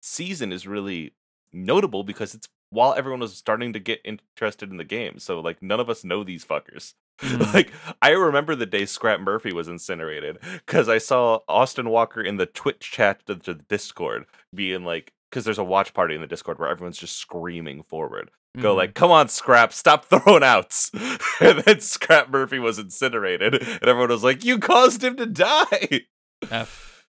season 0.02 0.52
is 0.52 0.66
really 0.66 1.14
notable 1.52 2.02
because 2.02 2.34
it's 2.34 2.48
while 2.70 2.94
everyone 2.94 3.20
was 3.20 3.34
starting 3.34 3.72
to 3.72 3.78
get 3.78 4.00
interested 4.04 4.70
in 4.70 4.76
the 4.76 4.84
game. 4.84 5.18
So 5.18 5.40
like 5.40 5.62
none 5.62 5.80
of 5.80 5.88
us 5.88 6.04
know 6.04 6.24
these 6.24 6.44
fuckers. 6.44 6.94
Mhm. 7.20 7.55
like 7.55 7.72
I 8.02 8.11
remember 8.11 8.55
the 8.55 8.66
day 8.66 8.85
Scrap 8.85 9.20
Murphy 9.20 9.52
was 9.52 9.68
incinerated 9.68 10.38
because 10.66 10.88
I 10.88 10.98
saw 10.98 11.40
Austin 11.48 11.88
Walker 11.88 12.20
in 12.20 12.37
the 12.37 12.46
Twitch 12.46 12.90
chat 12.90 13.24
to 13.26 13.35
the 13.35 13.55
Discord 13.55 14.26
being 14.55 14.85
like, 14.85 15.12
because 15.31 15.44
there's 15.44 15.59
a 15.59 15.64
watch 15.64 15.94
party 15.94 16.14
in 16.14 16.20
the 16.20 16.26
Discord 16.26 16.59
where 16.59 16.68
everyone's 16.68 16.98
just 16.98 17.16
screaming 17.16 17.83
forward. 17.83 18.31
Go 18.59 18.74
Mhm. 18.74 18.76
like, 18.76 18.94
come 18.94 19.11
on, 19.11 19.29
Scrap, 19.29 19.72
stop 19.72 20.05
throwing 20.07 20.42
outs. 20.42 20.90
and 21.40 21.59
then 21.61 21.81
Scrap 21.81 22.31
Murphy 22.31 22.59
was 22.59 22.79
incinerated, 22.79 23.55
and 23.55 23.83
everyone 23.83 24.09
was 24.11 24.24
like, 24.24 24.44
you 24.44 24.59
caused 24.59 25.02
him 25.05 25.16
to 25.16 25.26
die. 25.26 26.02
F. 26.50 27.07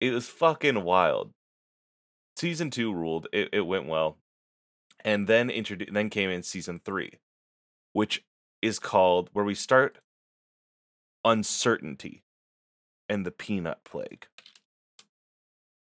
It 0.00 0.12
was 0.12 0.28
fucking 0.28 0.82
wild. 0.82 1.32
Season 2.36 2.70
two 2.70 2.92
ruled. 2.92 3.28
It, 3.32 3.50
it 3.52 3.60
went 3.62 3.86
well, 3.86 4.18
and 5.04 5.26
then 5.28 5.50
introduced. 5.50 5.92
Then 5.92 6.10
came 6.10 6.30
in 6.30 6.42
season 6.42 6.80
three, 6.84 7.18
which 7.92 8.24
is 8.62 8.78
called 8.78 9.28
where 9.32 9.44
we 9.44 9.54
start 9.54 9.98
uncertainty 11.24 12.22
and 13.08 13.26
the 13.26 13.30
peanut 13.30 13.84
plague. 13.84 14.26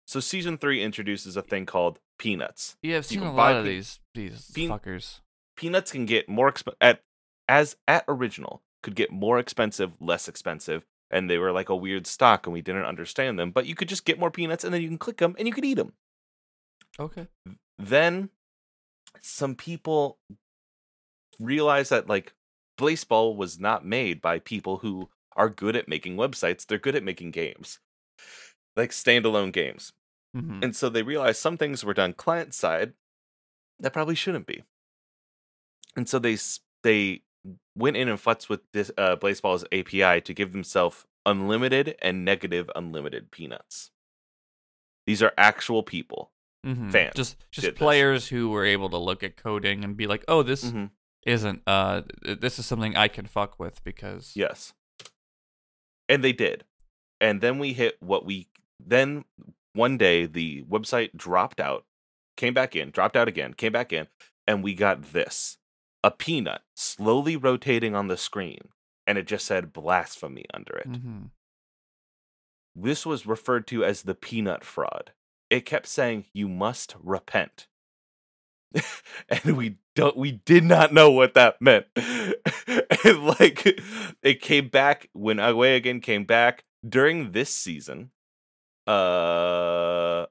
So 0.07 0.21
season 0.21 0.59
three 0.59 0.83
introduces 0.83 1.37
a 1.37 1.43
thing 1.43 1.67
called 1.67 1.99
peanuts. 2.19 2.77
Yeah, 2.83 2.99
I've 2.99 3.05
You 3.05 3.09
seen 3.09 3.19
can 3.21 3.29
a 3.29 3.33
buy 3.33 3.53
lot 3.53 3.57
of 3.61 3.65
pe- 3.65 3.71
these 3.73 4.01
these 4.15 4.51
Pean- 4.55 4.71
fuckers. 4.71 5.21
Peanuts 5.57 5.93
can 5.93 6.05
get 6.05 6.29
more 6.29 6.51
exp- 6.53 6.75
at 6.81 7.03
as 7.49 7.77
at 7.89 8.05
original 8.09 8.63
could 8.83 8.95
get 8.95 9.11
more 9.11 9.39
expensive, 9.39 9.93
less 10.01 10.29
expensive, 10.29 10.85
and 11.11 11.31
they 11.31 11.39
were 11.39 11.53
like 11.53 11.69
a 11.71 11.77
weird 11.77 12.07
stock, 12.07 12.47
and 12.47 12.53
we 12.53 12.61
didn't 12.61 12.85
understand 12.85 13.39
them. 13.39 13.51
But 13.51 13.67
you 13.67 13.75
could 13.75 13.89
just 13.89 14.05
get 14.05 14.19
more 14.19 14.31
peanuts, 14.31 14.63
and 14.63 14.75
then 14.75 14.83
you 14.83 14.89
can 14.89 14.99
click 14.99 15.17
them, 15.19 15.35
and 15.39 15.49
you 15.49 15.55
could 15.55 15.65
eat 15.65 15.75
them. 15.75 15.93
Okay. 17.01 17.27
then 17.79 18.29
some 19.21 19.55
people 19.57 20.19
realize 21.41 21.89
that 21.89 22.09
like 22.09 22.35
Blaseball 22.79 23.37
was 23.37 23.59
not 23.61 23.85
made 23.85 24.21
by 24.21 24.39
people 24.39 24.79
who 24.79 25.09
are 25.37 25.49
good 25.49 25.77
at 25.77 25.89
making 25.89 26.17
websites 26.17 26.67
they're 26.67 26.79
good 26.79 26.95
at 26.95 27.03
making 27.03 27.31
games 27.31 27.81
like 28.77 28.91
standalone 28.91 29.53
games. 29.53 29.93
Hmm 30.35 30.61
and 30.63 30.75
so 30.75 30.89
they 30.89 31.03
realized 31.03 31.41
some 31.41 31.57
things 31.57 31.85
were 31.85 31.95
done 31.95 32.13
client 32.13 32.55
side 32.55 32.95
that 33.81 33.93
probably 33.93 34.15
shouldn't 34.15 34.47
be. 34.47 34.63
And 35.97 36.09
so 36.09 36.19
they 36.19 36.37
they 36.83 37.23
went 37.77 37.97
in 37.97 38.09
and 38.09 38.19
futzed 38.19 38.49
with 38.49 38.61
this 38.73 38.91
uh 38.97 39.17
Blaseball's 39.17 39.65
api 39.73 40.21
to 40.23 40.35
give 40.35 40.53
themselves 40.53 41.05
unlimited 41.27 41.97
and 42.01 42.25
negative 42.25 42.71
unlimited 42.75 43.31
peanuts. 43.31 43.91
These 45.07 45.23
are 45.23 45.33
actual 45.37 45.83
people 45.83 46.33
hmm 46.65 46.91
fans 46.91 47.15
Just 47.15 47.37
just 47.51 47.67
this. 47.69 47.75
players 47.79 48.29
who 48.29 48.49
were 48.49 48.65
able 48.65 48.89
to 48.91 48.97
look 48.97 49.23
at 49.23 49.37
coding 49.37 49.85
and 49.85 49.97
be 49.97 50.07
like, 50.07 50.25
oh, 50.29 50.43
this 50.43 50.65
Mhm. 50.65 50.91
Isn't 51.27 51.63
uh 51.67 52.03
this 52.23 52.59
is 52.59 52.67
something 52.67 52.97
I 52.97 53.09
can 53.09 53.27
fuck 53.27 53.59
with 53.59 53.83
because 53.85 54.33
Yes. 54.35 54.73
And 56.09 56.23
they 56.23 56.33
did. 56.33 56.65
And 57.21 57.41
then 57.41 57.59
we 57.59 57.73
hit 57.73 57.97
what 58.01 58.25
we 58.25 58.49
then 58.79 59.25
one 59.73 59.99
day 59.99 60.27
the 60.27 60.63
website 60.65 61.17
dropped 61.17 61.61
out, 61.61 61.85
came 62.37 62.55
back 62.55 62.77
in, 62.77 62.91
dropped 62.91 63.17
out 63.17 63.29
again, 63.29 63.55
came 63.55 63.73
back 63.73 63.93
in, 63.93 64.07
and 64.47 64.63
we 64.63 64.75
got 64.75 65.13
this. 65.13 65.59
A 66.03 66.11
peanut 66.11 66.61
slowly 66.75 67.37
rotating 67.37 67.95
on 67.95 68.09
the 68.09 68.17
screen, 68.19 68.69
and 69.07 69.17
it 69.17 69.27
just 69.27 69.47
said 69.47 69.73
blasphemy 69.73 70.45
under 70.53 70.77
it. 70.77 70.91
Mm-hmm. 70.91 71.23
This 72.77 73.07
was 73.07 73.27
referred 73.27 73.67
to 73.69 73.85
as 73.85 74.03
the 74.03 74.15
peanut 74.15 74.65
fraud. 74.65 75.13
It 75.49 75.65
kept 75.65 75.87
saying 75.87 76.27
you 76.35 76.49
must 76.49 76.95
repent. 77.03 77.69
and 79.29 79.57
we 79.57 79.77
don't 79.95 80.17
we 80.17 80.33
did 80.33 80.65
not 80.65 80.93
know 80.93 81.11
what 81.11 81.35
that 81.35 81.61
meant. 81.61 81.87
and 81.97 83.25
like 83.39 83.81
it 84.23 84.41
came 84.41 84.69
back 84.69 85.09
when 85.13 85.39
Away 85.39 85.77
again 85.77 86.01
came 86.01 86.25
back 86.25 86.65
during 86.89 87.33
this 87.33 87.51
season. 87.51 88.11
Uh 88.87 90.27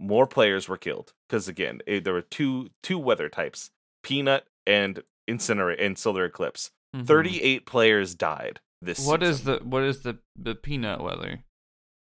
more 0.00 0.26
players 0.26 0.68
were 0.68 0.76
killed 0.76 1.12
because 1.28 1.48
again, 1.48 1.80
it, 1.86 2.04
there 2.04 2.12
were 2.12 2.22
two 2.22 2.70
two 2.82 2.98
weather 2.98 3.28
types, 3.28 3.70
peanut 4.02 4.46
and 4.66 5.02
incinerate 5.28 5.84
and 5.84 5.98
solar 5.98 6.24
eclipse. 6.24 6.70
Mhm. 6.96 7.06
38 7.06 7.66
players 7.66 8.14
died 8.14 8.60
this 8.80 9.04
What 9.06 9.22
is 9.22 9.38
season. 9.38 9.58
the 9.58 9.64
what 9.68 9.82
is 9.82 10.02
the 10.02 10.18
the 10.36 10.54
peanut 10.54 11.02
weather? 11.02 11.40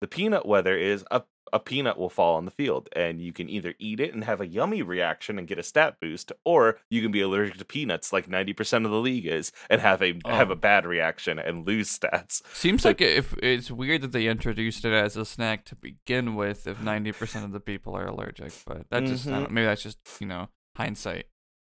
The 0.01 0.07
peanut 0.07 0.45
weather 0.45 0.77
is 0.77 1.03
a, 1.11 1.23
a 1.53 1.59
peanut 1.59 1.97
will 1.97 2.09
fall 2.09 2.35
on 2.37 2.45
the 2.45 2.51
field, 2.51 2.89
and 2.93 3.21
you 3.21 3.33
can 3.33 3.49
either 3.49 3.73
eat 3.79 3.99
it 3.99 4.13
and 4.13 4.23
have 4.23 4.41
a 4.41 4.47
yummy 4.47 4.81
reaction 4.81 5.37
and 5.39 5.47
get 5.47 5.59
a 5.59 5.63
stat 5.63 5.97
boost, 6.01 6.31
or 6.45 6.77
you 6.89 7.01
can 7.01 7.11
be 7.11 7.21
allergic 7.21 7.57
to 7.57 7.65
peanuts 7.65 8.11
like 8.13 8.27
90% 8.27 8.85
of 8.85 8.91
the 8.91 8.99
league 8.99 9.25
is 9.25 9.51
and 9.69 9.81
have 9.81 10.01
a 10.01 10.13
have 10.25 10.49
Oh. 10.49 10.53
a 10.53 10.55
bad 10.55 10.85
reaction 10.85 11.39
and 11.39 11.65
lose 11.67 11.97
stats. 11.97 12.41
Seems 12.53 12.85
like 12.85 13.01
if 13.01 13.33
it's 13.41 13.69
weird 13.71 14.01
that 14.01 14.11
they 14.11 14.27
introduced 14.27 14.85
it 14.85 14.93
as 14.93 15.17
a 15.17 15.25
snack 15.25 15.65
to 15.65 15.75
begin 15.75 16.35
with. 16.35 16.67
If 16.67 16.81
ninety 16.81 17.11
percent 17.11 17.45
of 17.45 17.51
the 17.51 17.59
people 17.59 17.95
are 17.95 18.07
allergic, 18.07 18.53
but 18.65 18.89
that 18.89 19.03
just 19.05 19.25
Mhm. 19.27 19.31
don't, 19.31 19.51
maybe 19.51 19.65
that's 19.65 19.83
just 19.83 19.99
you 20.19 20.27
know 20.27 20.49
hindsight. 20.75 21.25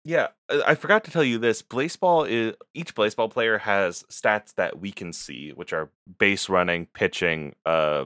Yeah, 0.05 0.27
I 0.49 0.61
I 0.67 0.75
forgot 0.75 1.05
to 1.05 1.11
tell 1.11 1.23
you 1.23 1.37
this. 1.37 1.61
Blaseball 1.61 2.29
is 2.29 2.55
each 2.73 2.93
Blaseball 2.93 3.31
player 3.31 3.57
has 3.59 4.03
stats 4.11 4.53
that 4.55 4.79
we 4.79 4.91
can 4.91 5.13
see, 5.13 5.51
which 5.51 5.71
are 5.71 5.91
base 6.19 6.49
running, 6.49 6.87
pitching, 6.87 7.55
uh, 7.65 8.05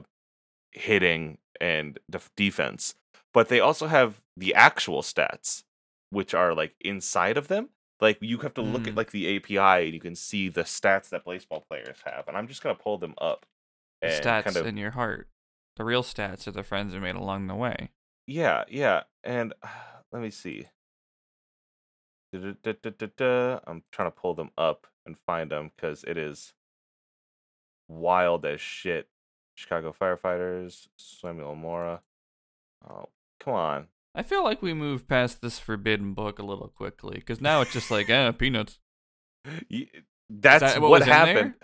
hitting, 0.78 1.38
and 1.60 1.98
def- 2.10 2.30
defense. 2.36 2.94
But 3.34 3.48
they 3.48 3.60
also 3.60 3.86
have 3.88 4.20
the 4.36 4.54
actual 4.54 5.02
stats, 5.02 5.64
which 6.10 6.32
are 6.34 6.54
like 6.54 6.74
inside 6.80 7.36
of 7.36 7.48
them. 7.48 7.70
Like 8.00 8.18
you 8.20 8.38
have 8.38 8.54
to 8.54 8.62
look 8.62 8.86
at 8.86 8.94
Mm. 8.94 8.96
like 8.96 9.10
the 9.10 9.36
API, 9.36 9.84
and 9.86 9.94
you 9.94 10.00
can 10.00 10.14
see 10.14 10.48
the 10.48 10.62
stats 10.62 11.08
that 11.10 11.24
Blaseball 11.24 11.66
players 11.68 11.98
have. 12.04 12.28
And 12.28 12.36
I'm 12.36 12.46
just 12.48 12.62
gonna 12.62 12.74
pull 12.76 12.98
them 12.98 13.14
up. 13.18 13.44
And 14.00 14.12
stats 14.24 14.44
kind 14.44 14.56
of 14.56 14.66
in 14.66 14.76
your 14.76 14.92
heart. 14.92 15.28
The 15.76 15.84
real 15.84 16.02
stats 16.04 16.46
are 16.46 16.52
the 16.52 16.62
friends 16.62 16.94
you 16.94 17.00
made 17.00 17.16
along 17.16 17.48
the 17.48 17.54
way. 17.56 17.90
Yeah, 18.26 18.64
yeah. 18.68 19.02
And 19.24 19.52
let 20.12 20.22
me 20.22 20.30
see. 20.30 20.68
Du-du-du-du-du-du. 22.32 23.60
I'm 23.66 23.82
trying 23.90 24.08
to 24.08 24.16
pull 24.16 24.34
them 24.34 24.50
up 24.58 24.86
and 25.06 25.16
find 25.26 25.50
them 25.50 25.70
because 25.74 26.04
it 26.04 26.16
is 26.18 26.52
wild 27.88 28.44
as 28.44 28.60
shit. 28.60 29.08
Chicago 29.58 29.92
firefighters, 30.00 30.86
Samuel 30.96 31.56
Mora. 31.56 32.00
Oh, 32.88 33.06
come 33.40 33.54
on. 33.54 33.86
I 34.14 34.22
feel 34.22 34.44
like 34.44 34.62
we 34.62 34.72
moved 34.72 35.08
past 35.08 35.42
this 35.42 35.58
forbidden 35.58 36.14
book 36.14 36.38
a 36.38 36.44
little 36.44 36.68
quickly 36.68 37.16
because 37.16 37.40
now 37.40 37.60
it's 37.60 37.72
just 37.72 37.90
like, 37.90 38.08
eh, 38.10 38.30
peanuts. 38.30 38.78
Y- 39.68 39.88
That's 40.30 40.74
that 40.74 40.80
what, 40.80 40.90
what 40.90 41.02
happened. 41.08 41.54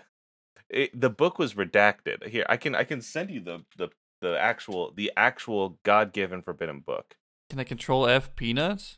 It, 0.69 0.99
the 0.99 1.09
book 1.09 1.39
was 1.39 1.53
redacted. 1.53 2.27
Here, 2.27 2.45
I 2.49 2.57
can 2.57 2.75
I 2.75 2.83
can 2.83 2.99
send 2.99 3.29
you 3.29 3.39
the 3.39 3.63
the 3.77 3.89
the 4.21 4.37
actual 4.37 4.91
the 4.93 5.11
actual 5.15 5.79
God 5.83 6.11
given 6.11 6.41
forbidden 6.41 6.81
book. 6.81 7.15
Can 7.49 7.59
I 7.59 7.63
control 7.63 8.07
F 8.07 8.35
peanuts? 8.35 8.97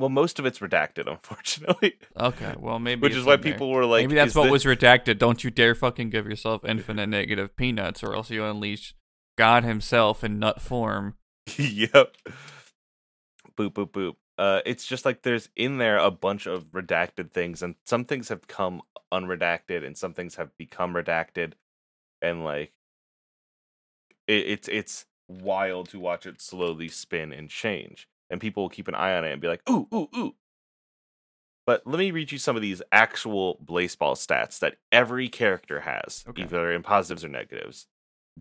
Well, 0.00 0.08
most 0.08 0.38
of 0.38 0.46
it's 0.46 0.60
redacted, 0.60 1.06
unfortunately. 1.06 1.94
Okay, 2.18 2.54
well 2.58 2.78
maybe. 2.78 3.02
Which 3.02 3.14
is 3.14 3.24
why 3.24 3.36
there. 3.36 3.52
people 3.52 3.70
were 3.70 3.84
like, 3.84 4.04
maybe 4.04 4.14
that's 4.14 4.30
"Is 4.30 4.36
what 4.36 4.44
thi- 4.46 4.50
was 4.50 4.64
redacted. 4.64 5.18
Don't 5.18 5.44
you 5.44 5.50
dare 5.50 5.74
fucking 5.74 6.10
give 6.10 6.26
yourself 6.26 6.64
infinite 6.64 7.08
negative 7.08 7.54
peanuts, 7.56 8.02
or 8.02 8.14
else 8.14 8.30
you 8.30 8.44
unleash 8.44 8.94
God 9.36 9.64
Himself 9.64 10.24
in 10.24 10.38
nut 10.38 10.60
form. 10.60 11.16
yep. 11.58 12.16
Boop 13.56 13.72
boop 13.72 13.90
boop. 13.90 14.16
Uh, 14.38 14.60
it's 14.64 14.86
just 14.86 15.04
like 15.04 15.22
there's 15.22 15.50
in 15.54 15.76
there 15.78 15.98
a 15.98 16.10
bunch 16.10 16.46
of 16.46 16.64
redacted 16.72 17.30
things, 17.30 17.62
and 17.62 17.74
some 17.84 18.04
things 18.06 18.28
have 18.30 18.46
come 18.48 18.80
unredacted, 19.12 19.84
and 19.84 19.98
some 19.98 20.14
things 20.14 20.36
have 20.36 20.56
become 20.56 20.94
redacted, 20.94 21.52
and 22.22 22.42
like 22.44 22.72
It, 24.26 24.46
it's 24.46 24.68
it's 24.68 25.06
wild 25.28 25.88
to 25.90 26.00
watch 26.00 26.26
it 26.26 26.40
slowly 26.40 26.88
spin 26.88 27.32
and 27.32 27.48
change, 27.50 28.08
and 28.30 28.40
people 28.40 28.62
will 28.62 28.70
keep 28.70 28.88
an 28.88 28.94
eye 28.94 29.16
on 29.16 29.24
it 29.24 29.32
and 29.32 29.40
be 29.40 29.48
like, 29.48 29.62
ooh 29.68 29.88
ooh 29.92 30.08
ooh. 30.16 30.34
But 31.66 31.86
let 31.86 31.98
me 31.98 32.10
read 32.10 32.32
you 32.32 32.38
some 32.38 32.56
of 32.56 32.62
these 32.62 32.82
actual 32.90 33.58
Blaseball 33.64 34.14
stats 34.14 34.58
that 34.60 34.76
every 34.90 35.28
character 35.28 35.80
has, 35.80 36.24
Okay. 36.28 36.42
either 36.42 36.72
in 36.72 36.82
positives 36.82 37.24
or 37.24 37.28
negatives. 37.28 37.86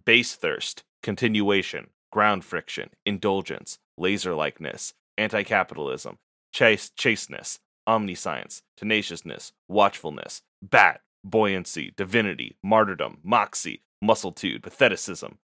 Base 0.06 0.36
thirst, 0.36 0.84
continuation, 1.04 1.89
ground 2.12 2.43
friction, 2.45 2.89
indulgence, 3.06 3.78
laser 3.97 4.34
likeness, 4.34 4.93
anti 5.17 5.43
capitalism, 5.43 6.17
chase 6.54 6.89
chasteness, 6.91 7.60
omniscience, 7.88 8.62
tenaciousness, 8.78 9.52
watchfulness, 9.67 10.41
bat, 10.62 11.02
buoyancy, 11.23 11.91
divinity, 11.95 12.58
martyrdom, 12.63 13.19
moxie, 13.23 13.84
muscletude, 14.04 14.62
patheticism, 14.62 15.36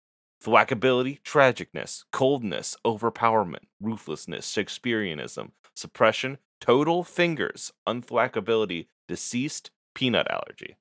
thwackability, 0.44 1.20
tragicness, 1.22 2.04
coldness, 2.12 2.76
overpowerment, 2.84 3.64
ruthlessness, 3.80 4.46
Shakespeareanism, 4.46 5.52
suppression, 5.74 6.38
total 6.60 7.02
fingers, 7.02 7.72
unthwackability, 7.88 8.86
deceased, 9.08 9.70
peanut 9.94 10.26
allergy. 10.30 10.76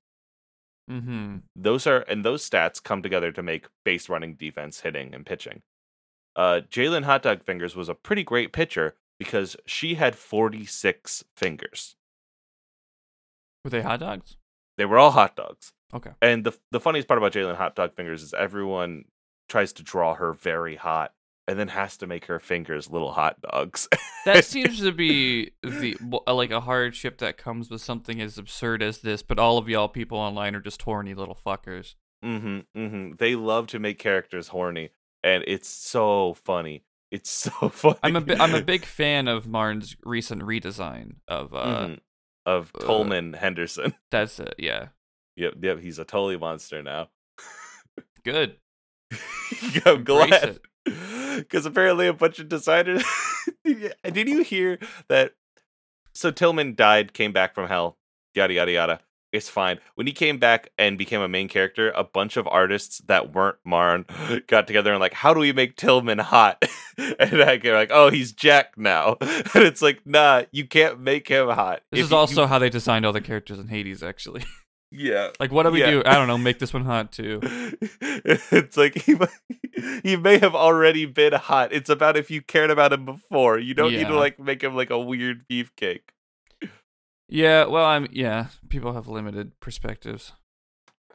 Mm-hmm. 0.89 1.38
Those 1.56 1.88
are 1.88 2.02
and 2.02 2.26
those 2.26 2.47
stats 2.47 2.84
come 2.84 3.02
together 3.02 3.32
to 3.32 3.41
make 3.41 3.67
base 3.86 4.10
running, 4.10 4.36
defense, 4.36 4.82
hitting, 4.82 5.13
and 5.13 5.26
pitching. 5.26 5.62
Uh, 6.36 6.62
Jalen 6.69 7.04
Hot 7.04 7.23
Dog 7.23 7.43
Fingers 7.43 7.76
was 7.76 7.89
a 7.89 7.95
pretty 7.95 8.23
great 8.23 8.52
pitcher 8.52 8.95
because 9.19 9.56
she 9.65 9.95
had 9.95 10.15
46 10.15 11.23
fingers. 11.38 11.95
Were 13.63 13.69
they 13.69 13.82
hot 13.82 14.02
dogs? 14.02 14.38
They 14.78 14.86
were 14.86 14.97
all 14.97 15.12
hot 15.12 15.36
dogs. 15.36 15.71
Okay. 15.93 16.12
And 16.21 16.43
the 16.43 16.58
the 16.71 16.80
funniest 16.80 17.08
part 17.08 17.17
about 17.19 17.34
Jalen 17.34 17.56
Hot 17.56 17.76
Dog 17.76 17.95
Fingers 17.95 18.23
is 18.23 18.34
everyone 18.34 19.06
tries 19.53 19.71
to 19.73 19.83
draw 19.83 20.15
her 20.15 20.33
very 20.33 20.75
hot 20.75 21.13
and 21.47 21.59
then 21.59 21.67
has 21.67 21.95
to 21.97 22.07
make 22.07 22.25
her 22.25 22.39
fingers 22.39 22.89
little 22.89 23.11
hot 23.11 23.39
dogs. 23.41 23.87
That 24.25 24.43
seems 24.53 24.79
to 24.79 24.91
be 24.91 25.51
the 25.61 25.95
uh, 26.25 26.33
like 26.33 26.49
a 26.49 26.59
hardship 26.61 27.19
that 27.19 27.37
comes 27.37 27.69
with 27.69 27.81
something 27.81 28.19
as 28.19 28.39
absurd 28.39 28.81
as 28.81 28.97
this. 28.99 29.21
But 29.21 29.37
all 29.37 29.59
of 29.59 29.69
y'all 29.69 29.89
people 29.89 30.17
online 30.17 30.55
are 30.55 30.59
just 30.61 30.81
horny 30.81 31.13
little 31.13 31.37
fuckers. 31.45 31.93
mm-hmm, 32.25 32.59
mm-hmm. 32.75 33.11
They 33.19 33.35
love 33.35 33.67
to 33.67 33.79
make 33.79 33.99
characters 33.99 34.47
horny, 34.47 34.89
and 35.23 35.43
it's 35.45 35.69
so 35.69 36.33
funny. 36.33 36.83
It's 37.11 37.29
so 37.29 37.51
funny. 37.69 37.99
I'm 38.01 38.15
a 38.15 38.21
bi- 38.21 38.37
I'm 38.39 38.55
a 38.55 38.61
big 38.63 38.85
fan 38.85 39.27
of 39.27 39.45
Marn's 39.45 39.95
recent 40.03 40.41
redesign 40.41 41.17
of 41.27 41.53
uh 41.53 41.65
Mhm. 41.89 41.99
of 42.47 42.71
uh, 42.73 42.85
Tillman 42.87 43.33
Henderson. 43.33 43.93
that's 44.11 44.39
it. 44.39 44.55
Yeah, 44.57 44.87
Yep, 45.35 45.55
yep, 45.61 45.79
he's 45.79 45.99
a 45.99 46.05
totally 46.05 46.37
monster 46.37 46.81
now. 46.81 47.09
good. 48.23 48.55
I'm 49.85 50.03
glad. 50.03 50.59
Because 51.37 51.65
apparently 51.65 52.07
a 52.07 52.13
bunch 52.13 52.39
of 52.39 52.49
designers. 52.49 53.03
did, 53.65 54.27
you, 54.29 54.43
hear 54.43 54.79
that? 55.07 55.33
So 56.13 56.31
Tillman 56.31 56.75
died, 56.75 57.13
came 57.13 57.31
back 57.31 57.55
from 57.55 57.67
hell, 57.67 57.97
yada, 58.35 58.53
yada, 58.53 58.71
yada. 58.71 58.99
It's 59.31 59.49
fine. 59.49 59.79
When 59.95 60.05
he 60.05 60.13
came 60.13 60.37
back 60.37 60.69
and 60.77 60.95
became 60.95 61.19
a 61.19 61.27
main 61.27 61.47
character, 61.47 61.89
a 61.95 62.03
bunch 62.03 62.37
of 62.37 62.47
artists 62.47 62.99
that 63.07 63.33
weren't 63.33 63.57
Marn 63.65 64.05
got 64.47 64.67
together 64.67 64.91
and 64.91 64.99
like, 64.99 65.13
how 65.13 65.33
do 65.33 65.39
we 65.39 65.51
make 65.51 65.75
Tillman 65.75 66.19
hot? 66.19 66.63
and 66.97 67.41
I 67.41 67.55
get 67.57 67.73
like, 67.73 67.89
oh, 67.91 68.11
he's 68.11 68.31
Jack 68.31 68.77
now. 68.77 69.17
And 69.55 69.63
it's 69.63 69.81
like, 69.81 70.05
nah, 70.05 70.43
you 70.51 70.67
can't 70.67 70.99
make 70.99 71.27
him 71.29 71.47
hot. 71.47 71.81
This 71.91 72.01
If 72.01 72.05
is 72.05 72.11
you- 72.11 72.17
also 72.17 72.45
how 72.45 72.59
they 72.59 72.69
designed 72.69 73.05
all 73.07 73.13
the 73.13 73.21
characters 73.21 73.57
in 73.57 73.69
Hades. 73.69 74.03
Actually, 74.03 74.43
yeah. 74.93 75.32
like 75.39 75.51
what 75.51 75.63
do 75.63 75.71
we 75.71 75.79
Yeah. 75.82 75.91
do? 75.91 76.03
I 76.06 76.13
don't 76.13 76.27
know. 76.27 76.38
Make 76.38 76.60
this 76.60 76.73
one 76.73 76.86
hot 76.86 77.12
too. 77.12 77.39
it's 78.01 78.77
like 78.77 78.95
he 78.95 79.15
might, 79.15 79.29
he 80.03 80.15
may 80.15 80.38
have 80.38 80.56
already 80.56 81.06
been 81.06 81.34
hot. 81.34 81.73
It's 81.73 81.89
about 81.89 82.15
if 82.17 82.29
you 82.32 82.41
cared 82.41 82.69
about 82.69 82.93
him 82.93 83.06
before. 83.06 83.58
You 83.60 83.73
don't 83.73 83.91
need 83.91 84.08
to 84.08 84.15
like 84.15 84.39
make 84.39 84.63
him 84.63 84.75
like 84.75 84.89
a 84.89 84.99
weird 84.99 85.47
beefcake. 85.47 86.01
Yeah. 87.27 87.65
Well, 87.65 87.86
I'm. 87.86 88.08
Yeah. 88.12 88.47
People 88.69 88.93
have 88.93 89.08
limited 89.08 89.60
perspectives. 89.60 90.34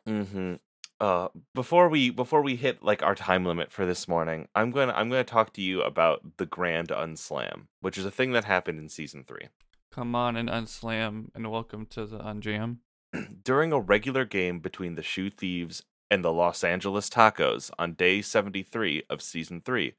Mm-hmm. 0.09 0.55
Uh, 1.01 1.29
before 1.55 1.89
we 1.89 2.11
before 2.11 2.43
we 2.43 2.57
hit 2.57 2.83
like 2.83 3.03
our 3.05 3.15
time 3.15 3.45
limit 3.45 3.71
for 3.71 3.87
this 3.87 4.09
morning, 4.09 4.49
I'm 4.55 4.73
gonna 4.73 4.93
I'm 4.95 5.09
gonna 5.11 5.23
talk 5.23 5.53
to 5.53 5.63
you 5.63 5.81
about 5.83 6.39
the 6.39 6.47
Grand 6.47 6.89
Unslam, 6.89 7.67
which 7.81 7.97
is 7.97 8.05
a 8.05 8.11
thing 8.11 8.33
that 8.33 8.45
happened 8.45 8.81
in 8.81 8.89
season 8.89 9.23
three. 9.25 9.49
Come 9.93 10.15
on 10.15 10.37
and 10.37 10.49
unslam 10.49 11.29
and 11.35 11.51
welcome 11.51 11.87
to 11.87 12.05
the 12.05 12.19
unjam. 12.19 12.79
During 13.45 13.73
a 13.73 13.81
regular 13.81 14.25
game 14.25 14.61
between 14.61 14.95
the 14.95 15.03
Shoe 15.03 15.31
Thieves 15.31 15.83
and 16.11 16.25
the 16.25 16.33
Los 16.33 16.65
Angeles 16.65 17.09
Tacos 17.09 17.71
on 17.79 17.95
day 17.95 18.23
73 18.23 19.05
of 19.09 19.23
season 19.23 19.61
3, 19.65 19.95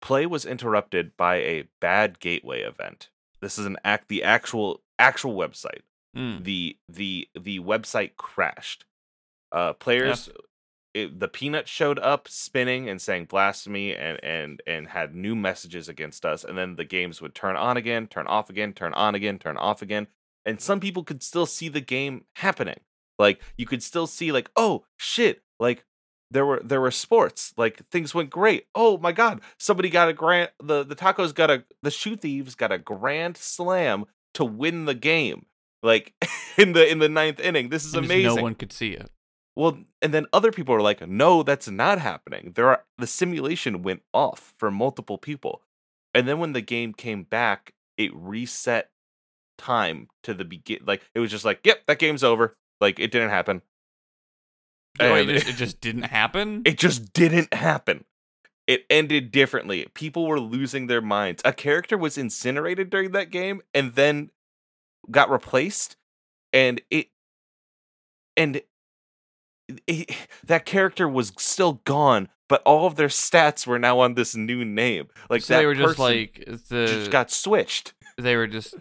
play 0.00 0.26
was 0.26 0.44
interrupted 0.44 1.16
by 1.16 1.36
a 1.36 1.68
bad 1.80 2.20
gateway 2.20 2.62
event. 2.62 3.10
This 3.40 3.58
is 3.58 3.66
an 3.66 3.76
act 3.84 4.08
the 4.08 4.22
actual 4.22 4.82
actual 4.98 5.36
website. 5.36 5.82
Mm. 6.16 6.44
The 6.44 6.76
the 6.88 7.28
the 7.38 7.60
website 7.60 8.16
crashed. 8.16 8.84
Uh 9.52 9.72
players 9.74 10.28
it, 10.94 11.20
the 11.20 11.28
peanut 11.28 11.68
showed 11.68 11.98
up 11.98 12.28
spinning 12.28 12.88
and 12.88 13.00
saying 13.00 13.26
blasphemy 13.26 13.94
and 13.94 14.18
and 14.24 14.62
and 14.66 14.88
had 14.88 15.14
new 15.14 15.36
messages 15.36 15.88
against 15.88 16.24
us 16.24 16.44
and 16.44 16.58
then 16.58 16.76
the 16.76 16.84
games 16.84 17.20
would 17.20 17.34
turn 17.34 17.56
on 17.56 17.76
again, 17.76 18.06
turn 18.06 18.26
off 18.26 18.50
again, 18.50 18.72
turn 18.72 18.94
on 18.94 19.14
again, 19.14 19.38
turn 19.38 19.56
off 19.56 19.82
again 19.82 20.08
and 20.44 20.60
some 20.60 20.80
people 20.80 21.04
could 21.04 21.22
still 21.22 21.46
see 21.46 21.68
the 21.68 21.80
game 21.80 22.24
happening. 22.36 22.80
Like 23.18 23.40
you 23.56 23.66
could 23.66 23.82
still 23.82 24.06
see 24.06 24.32
like, 24.32 24.50
oh 24.56 24.84
shit, 24.96 25.42
like 25.58 25.84
there 26.30 26.46
were 26.46 26.60
there 26.62 26.80
were 26.80 26.90
sports, 26.90 27.52
like 27.56 27.84
things 27.86 28.14
went 28.14 28.30
great. 28.30 28.66
Oh 28.74 28.98
my 28.98 29.12
god, 29.12 29.40
somebody 29.58 29.90
got 29.90 30.08
a 30.08 30.12
grand 30.12 30.50
the 30.62 30.84
the 30.84 30.96
tacos 30.96 31.34
got 31.34 31.50
a 31.50 31.64
the 31.82 31.90
shoe 31.90 32.16
thieves 32.16 32.54
got 32.54 32.72
a 32.72 32.78
grand 32.78 33.36
slam 33.36 34.04
to 34.34 34.44
win 34.44 34.84
the 34.84 34.94
game. 34.94 35.46
Like 35.82 36.14
in 36.58 36.72
the 36.72 36.88
in 36.88 36.98
the 36.98 37.08
ninth 37.08 37.40
inning. 37.40 37.70
This 37.70 37.84
is 37.84 37.94
And 37.94 38.04
amazing. 38.04 38.36
No 38.36 38.42
one 38.42 38.54
could 38.54 38.72
see 38.72 38.92
it. 38.92 39.10
Well, 39.56 39.78
and 40.00 40.14
then 40.14 40.26
other 40.32 40.52
people 40.52 40.72
are 40.76 40.80
like, 40.80 41.04
no, 41.08 41.42
that's 41.42 41.68
not 41.68 41.98
happening. 41.98 42.52
There 42.54 42.68
are 42.68 42.84
the 42.96 43.08
simulation 43.08 43.82
went 43.82 44.02
off 44.14 44.54
for 44.56 44.70
multiple 44.70 45.18
people. 45.18 45.62
And 46.14 46.28
then 46.28 46.38
when 46.38 46.52
the 46.52 46.60
game 46.60 46.94
came 46.94 47.24
back, 47.24 47.72
it 47.96 48.14
reset 48.14 48.90
time 49.58 50.08
to 50.22 50.32
the 50.32 50.44
begin 50.44 50.78
like 50.86 51.02
it 51.14 51.20
was 51.20 51.30
just 51.30 51.44
like, 51.44 51.60
yep, 51.64 51.84
that 51.86 51.98
game's 51.98 52.24
over. 52.24 52.56
Like 52.80 52.98
it 52.98 53.10
didn't 53.10 53.30
happen. 53.30 53.62
Oh, 55.00 55.14
eh, 55.14 55.20
it, 55.20 55.26
just, 55.26 55.48
it 55.48 55.56
just 55.56 55.80
didn't 55.80 56.04
happen. 56.04 56.62
it 56.64 56.78
just 56.78 57.12
didn't 57.12 57.52
happen. 57.52 58.04
It 58.66 58.84
ended 58.90 59.30
differently. 59.30 59.86
People 59.94 60.26
were 60.26 60.40
losing 60.40 60.86
their 60.86 61.00
minds. 61.00 61.42
A 61.44 61.52
character 61.52 61.96
was 61.96 62.18
incinerated 62.18 62.90
during 62.90 63.12
that 63.12 63.30
game 63.30 63.62
and 63.72 63.94
then 63.94 64.30
got 65.10 65.30
replaced 65.30 65.96
and 66.52 66.80
it 66.90 67.08
and 68.36 68.62
it, 69.86 70.10
that 70.44 70.64
character 70.64 71.08
was 71.08 71.32
still 71.38 71.80
gone, 71.84 72.28
but 72.48 72.62
all 72.62 72.86
of 72.86 72.96
their 72.96 73.08
stats 73.08 73.66
were 73.66 73.78
now 73.78 74.00
on 74.00 74.14
this 74.14 74.34
new 74.34 74.64
name. 74.64 75.08
Like 75.28 75.42
so 75.42 75.54
that 75.54 75.60
they 75.60 75.66
were 75.66 75.74
just 75.74 75.98
like 75.98 76.44
the 76.46 76.86
just 76.86 77.10
got 77.10 77.30
switched. 77.30 77.94
they 78.16 78.36
were 78.36 78.46
just 78.46 78.74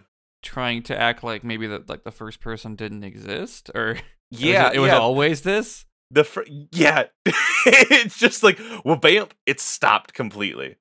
trying 0.48 0.82
to 0.84 0.98
act 1.00 1.24
like 1.24 1.44
maybe 1.44 1.68
that 1.68 1.90
like 1.90 2.04
the 2.04 2.12
first 2.12 2.40
person 2.40 2.76
didn't 2.76 3.04
exist 3.04 3.70
or 3.76 3.98
Yeah, 4.32 4.70
it, 4.70 4.76
it 4.76 4.80
was 4.80 4.90
yeah. 4.90 4.98
always 4.98 5.42
this. 5.42 5.86
the 6.12 6.24
fr- 6.24 6.42
yeah. 6.72 7.04
it's 7.66 8.18
just 8.20 8.44
like 8.44 8.60
well, 8.84 8.96
bam, 8.98 9.28
it 9.46 9.60
stopped 9.60 10.14
completely. 10.14 10.76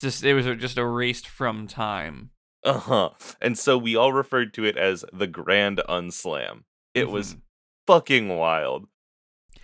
Just 0.00 0.24
it 0.24 0.34
was 0.34 0.46
just 0.60 0.78
erased 0.78 1.26
from 1.26 1.66
time. 1.66 2.30
Uh 2.64 2.78
huh. 2.78 3.10
And 3.40 3.58
so 3.58 3.76
we 3.78 3.96
all 3.96 4.12
referred 4.12 4.52
to 4.54 4.64
it 4.64 4.76
as 4.76 5.04
the 5.12 5.26
Grand 5.26 5.80
Unslam. 5.88 6.64
It 6.94 7.08
was 7.10 7.34
Mhm. 7.34 7.40
fucking 7.86 8.28
wild. 8.28 8.86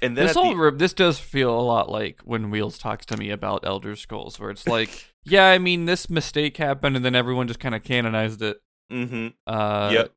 And 0.03 0.15
then 0.17 0.27
this 0.27 0.37
whole 0.37 0.55
the- 0.55 0.71
this 0.77 0.93
does 0.93 1.19
feel 1.19 1.59
a 1.59 1.61
lot 1.63 1.91
like 1.91 2.21
when 2.25 2.51
Wheels 2.51 2.77
talks 2.79 3.07
to 3.07 3.17
me 3.17 3.31
about 3.31 3.65
Elder 3.67 3.97
Scrolls, 3.97 4.39
where 4.39 4.51
it's 4.51 4.67
like, 4.67 5.13
yeah, 5.25 5.47
I 5.49 5.59
mean, 5.59 5.87
this 5.87 6.11
mistake 6.11 6.59
happened, 6.59 6.97
and 6.97 7.05
then 7.05 7.15
everyone 7.15 7.49
just 7.49 7.61
kind 7.61 7.75
of 7.75 7.83
canonized 7.83 8.43
it. 8.43 8.59
Mhm. 8.93 9.35
Uh, 9.47 9.91
Yep. 9.93 10.13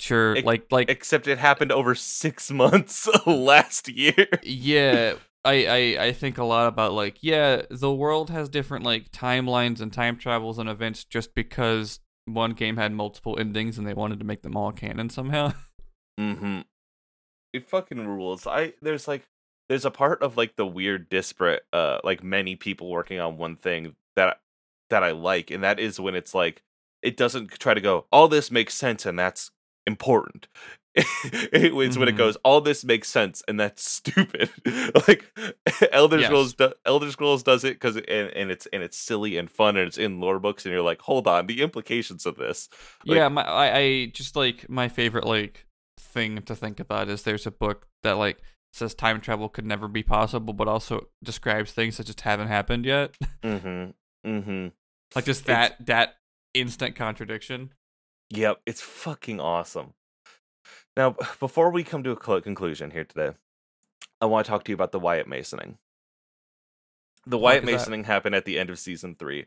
Sure, 0.00 0.36
Ex- 0.36 0.44
like 0.44 0.66
like 0.72 0.90
Except 0.90 1.28
it 1.28 1.38
happened 1.38 1.70
over 1.72 1.94
six 1.94 2.50
months 2.62 3.08
last 3.26 3.88
year. 3.88 4.26
yeah. 4.42 5.14
I, 5.46 5.66
I, 5.66 6.04
I 6.06 6.12
think 6.12 6.38
a 6.38 6.44
lot 6.44 6.68
about 6.68 6.94
like 6.94 7.18
yeah 7.20 7.62
the 7.70 7.92
world 7.92 8.30
has 8.30 8.48
different 8.48 8.82
like 8.82 9.10
timelines 9.12 9.82
and 9.82 9.92
time 9.92 10.16
travels 10.16 10.58
and 10.58 10.70
events 10.70 11.04
just 11.04 11.34
because 11.34 12.00
one 12.24 12.52
game 12.52 12.78
had 12.78 12.92
multiple 12.92 13.38
endings 13.38 13.76
and 13.76 13.86
they 13.86 13.92
wanted 13.92 14.18
to 14.20 14.24
make 14.24 14.40
them 14.42 14.56
all 14.56 14.72
canon 14.72 15.10
somehow. 15.10 15.52
Mm-hmm. 16.18 16.60
It 17.52 17.68
fucking 17.68 18.06
rules. 18.06 18.46
I 18.46 18.74
there's 18.80 19.08
like 19.08 19.24
there's 19.68 19.84
a 19.84 19.90
part 19.90 20.22
of 20.22 20.36
like 20.36 20.54
the 20.54 20.64
weird 20.66 21.08
disparate 21.08 21.64
uh 21.72 21.98
like 22.04 22.22
many 22.22 22.54
people 22.54 22.88
working 22.88 23.18
on 23.18 23.36
one 23.36 23.56
thing 23.56 23.96
that 24.14 24.38
that 24.90 25.02
I 25.02 25.10
like, 25.10 25.50
and 25.50 25.64
that 25.64 25.80
is 25.80 25.98
when 25.98 26.14
it's 26.14 26.32
like 26.32 26.62
it 27.04 27.16
doesn't 27.16 27.50
try 27.60 27.74
to 27.74 27.80
go, 27.80 28.06
all 28.10 28.26
this 28.28 28.50
makes 28.50 28.74
sense 28.74 29.06
and 29.06 29.16
that's 29.18 29.50
important. 29.86 30.48
it 30.96 31.74
was 31.74 31.98
when 31.98 32.06
it 32.08 32.14
Mhm. 32.14 32.18
goes, 32.18 32.36
all 32.44 32.60
this 32.60 32.84
makes 32.84 33.08
sense, 33.08 33.42
and 33.48 33.58
that's 33.58 33.82
stupid. 33.88 34.48
like 35.08 35.24
Elder 35.92 36.18
Yes. 36.20 36.26
Scrolls, 36.26 36.54
do, 36.54 36.72
Elder 36.86 37.10
Scrolls 37.10 37.42
does 37.42 37.64
it 37.64 37.74
because 37.74 37.96
and, 37.96 38.06
and 38.30 38.50
it's 38.52 38.66
and 38.72 38.80
it's 38.82 38.96
silly 38.96 39.36
and 39.36 39.50
fun, 39.50 39.76
and 39.76 39.88
it's 39.88 39.98
in 39.98 40.20
lore 40.20 40.38
books, 40.38 40.64
and 40.64 40.72
you're 40.72 40.82
like, 40.82 41.02
hold 41.02 41.26
on, 41.26 41.48
the 41.48 41.62
implications 41.62 42.26
of 42.26 42.36
this. 42.36 42.68
Like- 43.04 43.16
yeah, 43.16 43.28
my 43.28 43.42
I, 43.42 43.76
I 43.78 44.06
just 44.06 44.36
like 44.36 44.68
my 44.70 44.88
favorite 44.88 45.24
like 45.26 45.66
thing 45.98 46.40
to 46.42 46.54
think 46.54 46.78
about 46.78 47.08
is 47.08 47.22
there's 47.24 47.44
a 47.46 47.50
book 47.50 47.88
that 48.04 48.12
like 48.12 48.38
says 48.72 48.94
time 48.94 49.20
travel 49.20 49.48
could 49.48 49.66
never 49.66 49.88
be 49.88 50.04
possible, 50.04 50.52
but 50.54 50.68
also 50.68 51.08
describes 51.24 51.72
things 51.72 51.96
that 51.96 52.06
just 52.06 52.20
haven't 52.20 52.46
happened 52.48 52.84
yet. 52.86 53.16
Mm-hmm. 53.42 53.90
Mm-hmm. 54.30 54.68
like 55.16 55.24
just 55.24 55.42
It's- 55.42 55.70
that 55.70 55.86
that 55.86 56.14
instant 56.54 56.96
contradiction. 56.96 57.72
Yep, 58.30 58.60
it's 58.66 58.80
fucking 58.80 59.40
awesome. 59.40 59.94
Now, 60.96 61.16
before 61.40 61.70
we 61.70 61.84
come 61.84 62.02
to 62.04 62.12
a 62.12 62.40
conclusion 62.40 62.92
here 62.92 63.04
today, 63.04 63.32
I 64.20 64.26
want 64.26 64.46
to 64.46 64.50
talk 64.50 64.64
to 64.64 64.72
you 64.72 64.74
about 64.74 64.92
the 64.92 65.00
Wyatt 65.00 65.28
Masoning. 65.28 65.76
The 67.26 67.38
Wyatt 67.38 67.68
is 67.68 67.84
that? 67.84 67.90
Masoning 67.90 68.04
happened 68.04 68.34
at 68.34 68.44
the 68.44 68.58
end 68.58 68.70
of 68.70 68.78
season 68.78 69.14
three, 69.14 69.46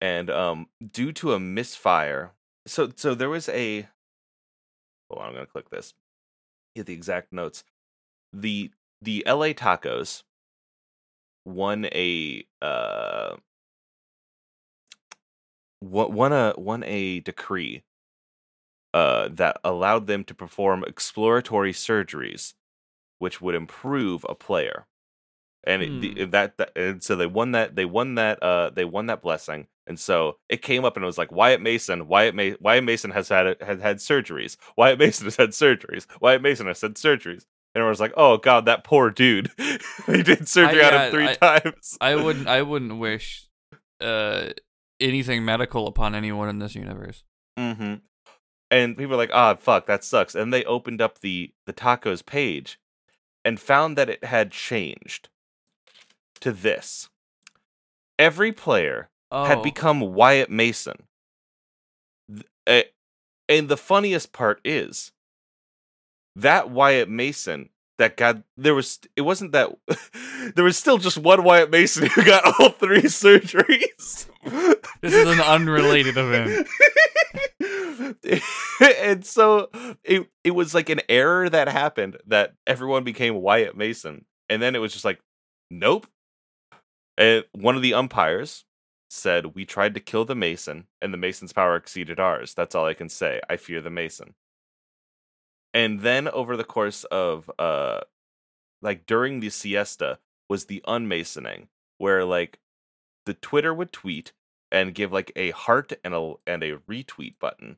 and 0.00 0.30
um, 0.30 0.66
due 0.92 1.12
to 1.12 1.34
a 1.34 1.40
misfire, 1.40 2.32
so 2.66 2.90
so 2.94 3.14
there 3.14 3.28
was 3.28 3.48
a. 3.48 3.88
Hold 5.08 5.22
on, 5.22 5.28
I'm 5.28 5.34
gonna 5.34 5.46
click 5.46 5.70
this. 5.70 5.94
Get 6.74 6.86
the 6.86 6.94
exact 6.94 7.32
notes. 7.32 7.64
The 8.32 8.70
the 9.02 9.24
L.A. 9.26 9.54
Tacos 9.54 10.22
won 11.44 11.86
a 11.86 12.44
uh 12.62 13.36
won 15.80 16.32
a 16.32 16.54
won 16.56 16.82
a 16.84 17.20
decree 17.20 17.82
uh 18.92 19.28
that 19.32 19.58
allowed 19.64 20.06
them 20.06 20.24
to 20.24 20.34
perform 20.34 20.84
exploratory 20.84 21.72
surgeries 21.72 22.54
which 23.20 23.40
would 23.40 23.54
improve 23.54 24.24
a 24.28 24.34
player. 24.34 24.86
And 25.62 25.82
it, 25.82 26.00
the, 26.00 26.24
that, 26.24 26.56
that 26.56 26.72
and 26.74 27.02
so 27.02 27.16
they 27.16 27.26
won 27.26 27.52
that 27.52 27.76
they 27.76 27.84
won 27.84 28.14
that 28.14 28.42
uh 28.42 28.70
they 28.70 28.86
won 28.86 29.06
that 29.06 29.20
blessing. 29.20 29.66
And 29.86 30.00
so 30.00 30.38
it 30.48 30.62
came 30.62 30.86
up 30.86 30.96
and 30.96 31.04
it 31.04 31.06
was 31.06 31.18
like 31.18 31.30
Wyatt 31.30 31.60
Mason 31.60 32.08
Wyatt 32.08 32.34
Ma- 32.34 32.56
Wyatt 32.60 32.84
Mason 32.84 33.10
has 33.10 33.28
had 33.28 33.56
has 33.60 33.80
had 33.80 33.98
surgeries. 33.98 34.56
Wyatt 34.78 34.98
Mason 34.98 35.26
has 35.26 35.36
had 35.36 35.50
surgeries. 35.50 36.06
Wyatt 36.20 36.40
Mason 36.40 36.66
has 36.66 36.80
had 36.80 36.94
surgeries. 36.94 37.44
And 37.74 37.82
everyone's 37.82 38.00
like 38.00 38.14
oh 38.16 38.38
god 38.38 38.64
that 38.64 38.84
poor 38.84 39.10
dude. 39.10 39.50
He 40.06 40.22
did 40.22 40.48
surgery 40.48 40.82
on 40.82 40.92
yeah, 40.92 41.04
him 41.04 41.12
three 41.12 41.28
I- 41.28 41.34
times. 41.60 41.98
I 42.00 42.16
wouldn't 42.16 42.48
I 42.48 42.62
wouldn't 42.62 42.98
wish 42.98 43.46
uh 44.00 44.48
anything 45.00 45.44
medical 45.44 45.86
upon 45.86 46.14
anyone 46.14 46.48
in 46.48 46.58
this 46.58 46.74
universe. 46.74 47.24
Mm-hmm. 47.58 47.94
And 48.70 48.96
people 48.96 49.14
are 49.14 49.18
like, 49.18 49.30
"Ah, 49.32 49.54
fuck, 49.54 49.86
that 49.86 50.04
sucks." 50.04 50.34
And 50.34 50.52
they 50.52 50.64
opened 50.64 51.00
up 51.00 51.20
the 51.20 51.52
the 51.66 51.72
tacos 51.72 52.24
page 52.24 52.78
and 53.44 53.58
found 53.58 53.96
that 53.98 54.08
it 54.08 54.24
had 54.24 54.52
changed 54.52 55.28
to 56.40 56.52
this. 56.52 57.08
Every 58.18 58.52
player 58.52 59.08
Oh, 59.32 59.44
had 59.44 59.62
become 59.62 60.00
Wyatt 60.00 60.50
Mason. 60.50 61.04
Eh, 62.66 62.82
and 63.48 63.68
the 63.68 63.76
funniest 63.76 64.32
part 64.32 64.60
is 64.64 65.12
that 66.34 66.70
Wyatt 66.70 67.08
Mason 67.08 67.70
that 68.00 68.16
got 68.16 68.42
there 68.56 68.74
was 68.74 68.98
it 69.14 69.20
wasn't 69.20 69.52
that 69.52 69.70
there 70.54 70.64
was 70.64 70.76
still 70.76 70.96
just 70.96 71.18
one 71.18 71.44
Wyatt 71.44 71.70
Mason 71.70 72.06
who 72.06 72.24
got 72.24 72.44
all 72.44 72.70
three 72.70 73.02
surgeries. 73.02 74.26
This 75.02 75.14
is 75.14 75.28
an 75.28 75.40
unrelated 75.40 76.16
event. 76.16 76.66
and 79.04 79.24
so 79.24 79.68
it 80.02 80.26
it 80.42 80.52
was 80.52 80.74
like 80.74 80.88
an 80.88 81.02
error 81.10 81.48
that 81.48 81.68
happened 81.68 82.16
that 82.26 82.54
everyone 82.66 83.04
became 83.04 83.34
Wyatt 83.34 83.76
Mason. 83.76 84.24
And 84.48 84.60
then 84.62 84.74
it 84.74 84.78
was 84.80 84.92
just 84.92 85.04
like, 85.04 85.20
nope. 85.70 86.06
And 87.18 87.44
one 87.52 87.76
of 87.76 87.82
the 87.82 87.94
umpires 87.94 88.64
said, 89.10 89.54
We 89.54 89.66
tried 89.66 89.92
to 89.94 90.00
kill 90.00 90.24
the 90.24 90.34
Mason, 90.34 90.86
and 91.02 91.12
the 91.12 91.18
Mason's 91.18 91.52
power 91.52 91.76
exceeded 91.76 92.18
ours. 92.18 92.54
That's 92.54 92.74
all 92.74 92.86
I 92.86 92.94
can 92.94 93.10
say. 93.10 93.40
I 93.48 93.56
fear 93.58 93.82
the 93.82 93.90
Mason. 93.90 94.34
And 95.72 96.00
then 96.00 96.28
over 96.28 96.56
the 96.56 96.64
course 96.64 97.04
of 97.04 97.50
uh 97.58 98.00
like 98.82 99.06
during 99.06 99.40
the 99.40 99.50
siesta 99.50 100.18
was 100.48 100.66
the 100.66 100.82
unmasoning, 100.86 101.68
where 101.98 102.24
like 102.24 102.58
the 103.26 103.34
Twitter 103.34 103.72
would 103.74 103.92
tweet 103.92 104.32
and 104.72 104.94
give 104.94 105.12
like 105.12 105.32
a 105.36 105.50
heart 105.50 105.92
and 106.04 106.14
a 106.14 106.34
and 106.46 106.62
a 106.62 106.76
retweet 106.88 107.38
button. 107.38 107.76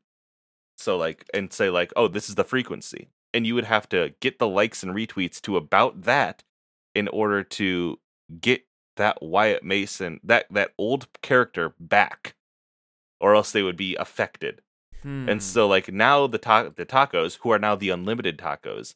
So 0.78 0.96
like 0.96 1.28
and 1.35 1.52
say 1.52 1.70
like, 1.70 1.92
oh, 1.96 2.09
this 2.09 2.28
is 2.28 2.35
the 2.35 2.44
frequency. 2.44 3.09
And 3.35 3.46
you 3.46 3.55
would 3.55 3.64
have 3.64 3.88
to 3.90 4.14
get 4.20 4.38
the 4.38 4.48
likes 4.48 4.83
and 4.83 4.94
retweets 4.94 5.40
to 5.42 5.57
about 5.57 6.02
that 6.02 6.44
in 6.94 7.09
order 7.09 7.42
to 7.42 7.98
get 8.40 8.66
that 8.96 9.22
Wyatt 9.22 9.64
Mason, 9.64 10.20
that 10.22 10.46
that 10.50 10.72
old 10.78 11.09
character 11.22 11.74
back. 11.81 12.35
Or 13.20 13.35
else 13.37 13.52
they 13.52 13.62
would 13.62 13.76
be 13.76 13.94
affected. 13.96 14.62
Hmm. 15.03 15.29
And 15.29 15.43
so 15.43 15.67
like 15.67 15.93
now 15.93 16.27
the 16.27 16.38
ta- 16.38 16.71
the 16.75 16.87
tacos, 16.87 17.38
who 17.43 17.51
are 17.51 17.59
now 17.59 17.75
the 17.75 17.91
unlimited 17.91 18.38
tacos, 18.38 18.95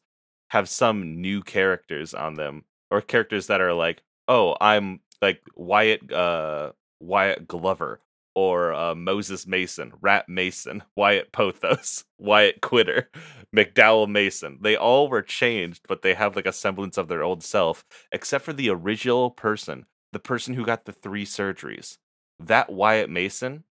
have 0.51 0.69
some 0.69 1.21
new 1.21 1.42
characters 1.42 2.14
on 2.14 2.35
them 2.35 2.64
or 2.90 3.01
characters 3.01 3.49
that 3.49 3.61
are 3.61 3.73
like, 3.73 4.03
"Oh, 4.29 4.57
I'm 4.61 5.01
like 5.21 5.42
Wyatt 5.57 6.12
uh 6.12 6.73
Wyatt 7.01 7.49
Glover 7.49 8.01
or 8.37 8.75
uh, 8.75 8.95
Moses 8.95 9.47
Mason, 9.47 9.92
Rat 10.03 10.29
Mason, 10.29 10.83
Wyatt 10.97 11.33
Pothos, 11.33 12.05
Wyatt 12.19 12.61
Quitter, 12.61 13.11
McDowell 13.57 14.09
Mason. 14.09 14.59
They 14.61 14.77
all 14.77 15.09
were 15.09 15.23
changed, 15.23 15.87
but 15.88 16.03
they 16.03 16.12
have 16.12 16.37
like 16.37 16.47
a 16.47 16.53
semblance 16.53 16.99
of 16.99 17.09
their 17.09 17.23
old 17.25 17.42
self, 17.42 17.85
except 18.12 18.45
for 18.45 18.53
the 18.53 18.69
original 18.69 19.31
person, 19.31 19.87
the 20.12 20.19
person 20.19 20.53
who 20.53 20.66
got 20.66 20.85
the 20.85 20.92
three 20.92 21.25
surgeries. 21.25 21.97
That 22.38 22.71
Wyatt 22.71 23.09
Mason 23.09 23.64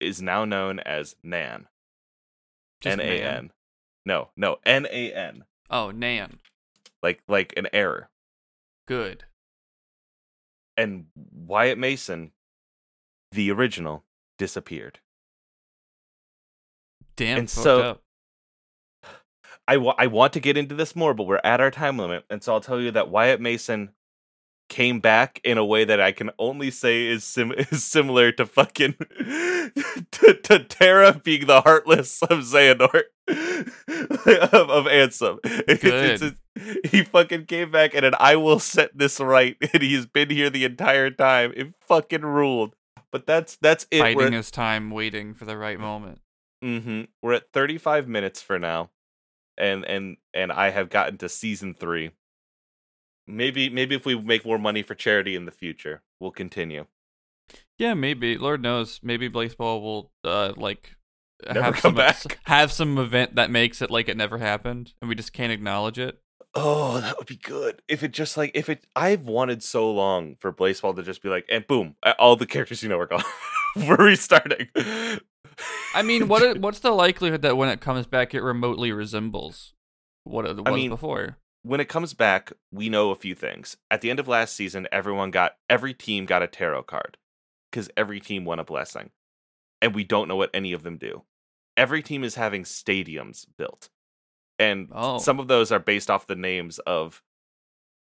is 0.00 0.20
now 0.22 0.44
known 0.44 0.80
as 0.80 1.16
Nan. 1.22 1.68
N 2.84 3.00
A 3.00 3.20
man. 3.20 3.52
No, 4.06 4.30
no, 4.36 4.56
N 4.64 4.86
A 4.90 5.12
N. 5.12 5.44
Oh, 5.70 5.90
Nan. 5.90 6.38
Like 7.02 7.22
like 7.28 7.52
an 7.56 7.68
error. 7.72 8.08
Good. 8.88 9.24
And 10.76 11.06
Wyatt 11.14 11.78
Mason, 11.78 12.32
the 13.32 13.50
original, 13.50 14.04
disappeared. 14.38 15.00
Damn. 17.16 17.38
And 17.40 17.50
so- 17.50 17.82
up. 17.82 18.02
I 19.68 19.76
wa- 19.76 19.94
I 19.98 20.08
want 20.08 20.32
to 20.32 20.40
get 20.40 20.56
into 20.56 20.74
this 20.74 20.96
more, 20.96 21.14
but 21.14 21.24
we're 21.28 21.40
at 21.44 21.60
our 21.60 21.70
time 21.70 21.96
limit, 21.96 22.24
and 22.28 22.42
so 22.42 22.52
I'll 22.54 22.60
tell 22.60 22.80
you 22.80 22.90
that 22.90 23.08
Wyatt 23.08 23.40
Mason 23.40 23.90
came 24.70 25.00
back 25.00 25.38
in 25.44 25.58
a 25.58 25.64
way 25.64 25.84
that 25.84 26.00
I 26.00 26.12
can 26.12 26.30
only 26.38 26.70
say 26.70 27.06
is 27.08 27.24
sim- 27.24 27.52
is 27.58 27.84
similar 27.84 28.32
to 28.32 28.46
fucking 28.46 28.94
to, 29.18 30.34
to 30.44 30.64
Terra 30.64 31.20
being 31.22 31.46
the 31.46 31.60
heartless 31.60 32.22
of 32.22 32.38
Xehanort 32.38 33.02
of, 33.28 34.70
of 34.70 34.84
Ansem. 34.86 35.38
It's- 35.44 35.84
it's- 35.84 36.22
it's- 36.22 36.34
he 36.90 37.04
fucking 37.04 37.46
came 37.46 37.70
back 37.70 37.94
and 37.94 38.04
an 38.04 38.14
I 38.18 38.36
will 38.36 38.58
set 38.58 38.96
this 38.96 39.20
right, 39.20 39.56
and 39.72 39.82
he's 39.82 40.06
been 40.06 40.30
here 40.30 40.50
the 40.50 40.64
entire 40.64 41.10
time. 41.10 41.52
It 41.56 41.74
fucking 41.86 42.22
ruled. 42.22 42.74
But 43.12 43.26
that's 43.26 43.56
that's 43.60 43.86
it. 43.90 44.00
We're 44.00 44.14
Biding 44.14 44.32
his 44.34 44.50
time, 44.50 44.90
waiting 44.90 45.34
for 45.34 45.44
the 45.44 45.56
right 45.56 45.78
moment. 45.78 46.20
Mm-hmm. 46.64 47.02
We're 47.22 47.34
at 47.34 47.52
35 47.52 48.08
minutes 48.08 48.42
for 48.42 48.58
now, 48.58 48.90
and 49.56 49.84
and 49.84 50.16
and 50.34 50.52
I 50.52 50.70
have 50.70 50.90
gotten 50.90 51.18
to 51.18 51.28
season 51.28 51.72
three. 51.74 52.10
Maybe 53.26 53.68
maybe 53.68 53.94
if 53.94 54.04
we 54.04 54.18
make 54.18 54.44
more 54.44 54.58
money 54.58 54.82
for 54.82 54.94
charity 54.94 55.36
in 55.36 55.44
the 55.44 55.52
future, 55.52 56.02
we'll 56.18 56.30
continue. 56.30 56.86
Yeah, 57.78 57.94
maybe. 57.94 58.36
Lord 58.36 58.62
knows. 58.62 59.00
Maybe 59.02 59.28
Blaseball 59.28 59.82
will 59.82 60.12
uh 60.24 60.52
like 60.56 60.96
Never 61.46 61.62
have 61.62 61.74
come 61.74 61.80
some 61.80 61.94
back. 61.94 62.38
have 62.44 62.72
some 62.72 62.98
event 62.98 63.36
that 63.36 63.50
makes 63.50 63.80
it 63.80 63.90
like 63.90 64.08
it 64.08 64.16
never 64.16 64.38
happened, 64.38 64.92
and 65.00 65.08
we 65.08 65.14
just 65.14 65.32
can't 65.32 65.52
acknowledge 65.52 65.98
it. 65.98 66.20
Oh, 66.54 67.00
that 67.00 67.16
would 67.16 67.28
be 67.28 67.36
good. 67.36 67.80
If 67.88 68.02
it 68.02 68.12
just 68.12 68.36
like 68.36 68.50
if 68.54 68.68
it, 68.68 68.84
I've 68.96 69.22
wanted 69.22 69.62
so 69.62 69.90
long 69.90 70.36
for 70.40 70.52
Blaseball 70.52 70.96
to 70.96 71.02
just 71.02 71.22
be 71.22 71.28
like, 71.28 71.46
and 71.48 71.66
boom, 71.66 71.96
all 72.18 72.36
the 72.36 72.46
characters 72.46 72.82
you 72.82 72.88
know 72.88 72.98
are 72.98 73.06
gone. 73.06 73.22
We're 73.76 73.96
restarting. 73.96 74.68
I 75.94 76.02
mean, 76.02 76.28
what 76.28 76.58
what's 76.60 76.80
the 76.80 76.90
likelihood 76.90 77.42
that 77.42 77.56
when 77.56 77.68
it 77.68 77.80
comes 77.80 78.06
back, 78.06 78.34
it 78.34 78.42
remotely 78.42 78.92
resembles 78.92 79.74
what 80.24 80.44
it 80.44 80.56
was 80.56 80.64
I 80.66 80.72
mean, 80.72 80.90
before? 80.90 81.38
When 81.62 81.80
it 81.80 81.88
comes 81.88 82.14
back, 82.14 82.52
we 82.72 82.88
know 82.88 83.10
a 83.10 83.14
few 83.16 83.34
things. 83.34 83.76
At 83.90 84.00
the 84.00 84.10
end 84.10 84.18
of 84.20 84.28
last 84.28 84.54
season, 84.56 84.88
everyone 84.90 85.30
got 85.30 85.56
every 85.68 85.92
team 85.94 86.24
got 86.26 86.42
a 86.42 86.46
tarot 86.46 86.84
card 86.84 87.16
because 87.70 87.90
every 87.96 88.20
team 88.20 88.44
won 88.44 88.58
a 88.58 88.64
blessing, 88.64 89.10
and 89.82 89.94
we 89.94 90.04
don't 90.04 90.28
know 90.28 90.36
what 90.36 90.50
any 90.54 90.72
of 90.72 90.82
them 90.82 90.96
do. 90.96 91.24
Every 91.76 92.02
team 92.02 92.24
is 92.24 92.34
having 92.34 92.64
stadiums 92.64 93.46
built, 93.58 93.88
and 94.58 94.88
Oh. 94.92 95.18
some 95.18 95.38
of 95.38 95.48
those 95.48 95.70
are 95.70 95.78
based 95.78 96.10
off 96.10 96.26
the 96.26 96.34
names 96.36 96.78
of 96.80 97.22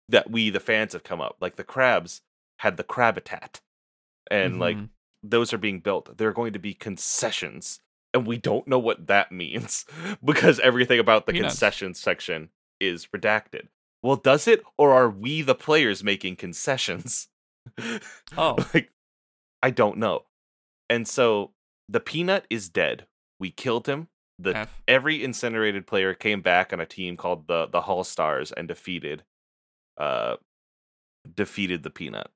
that 0.08 0.30
we 0.30 0.50
the 0.50 0.60
fans 0.60 0.92
have 0.92 1.04
come 1.04 1.20
up. 1.20 1.36
Like 1.40 1.56
the 1.56 1.64
crabs 1.64 2.22
had 2.58 2.76
the 2.76 2.84
Crabitat, 2.84 3.60
and 4.30 4.58
like 4.58 4.76
Mhm. 4.76 4.88
those 5.22 5.52
are 5.52 5.58
being 5.58 5.80
built. 5.80 6.16
There 6.18 6.28
are 6.28 6.32
going 6.32 6.52
to 6.52 6.58
be 6.58 6.74
concessions 6.74 7.80
and 8.12 8.26
we 8.26 8.36
don't 8.38 8.66
know 8.66 8.78
what 8.78 9.06
that 9.06 9.30
means 9.32 9.86
because 10.24 10.58
everything 10.60 10.98
about 10.98 11.26
the 11.26 11.32
Peanuts. 11.32 11.54
concessions 11.54 12.00
section 12.00 12.50
is 12.80 13.06
redacted. 13.14 13.68
Well, 14.02 14.16
does 14.16 14.48
it, 14.48 14.62
or 14.78 14.92
are 14.94 15.10
we 15.10 15.42
the 15.42 15.54
players 15.54 16.02
making 16.02 16.36
concessions? 16.36 17.28
Oh. 18.38 18.56
like, 18.72 18.90
I 19.62 19.70
don't 19.70 19.98
know. 19.98 20.24
And 20.88 21.06
so 21.06 21.52
the 21.88 22.00
peanut 22.00 22.46
is 22.48 22.68
dead. 22.70 23.06
We 23.38 23.50
killed 23.50 23.86
him. 23.86 24.08
The 24.38 24.56
F. 24.56 24.82
every 24.88 25.22
incinerated 25.22 25.86
player 25.86 26.14
came 26.14 26.40
back 26.40 26.72
on 26.72 26.80
a 26.80 26.86
team 26.86 27.16
called 27.18 27.46
the 27.46 27.66
the 27.66 27.82
Hall 27.82 28.02
Stars 28.04 28.50
and 28.52 28.66
defeated, 28.66 29.22
uh, 29.98 30.36
defeated 31.32 31.82
the 31.82 31.90
peanut. 31.90 32.28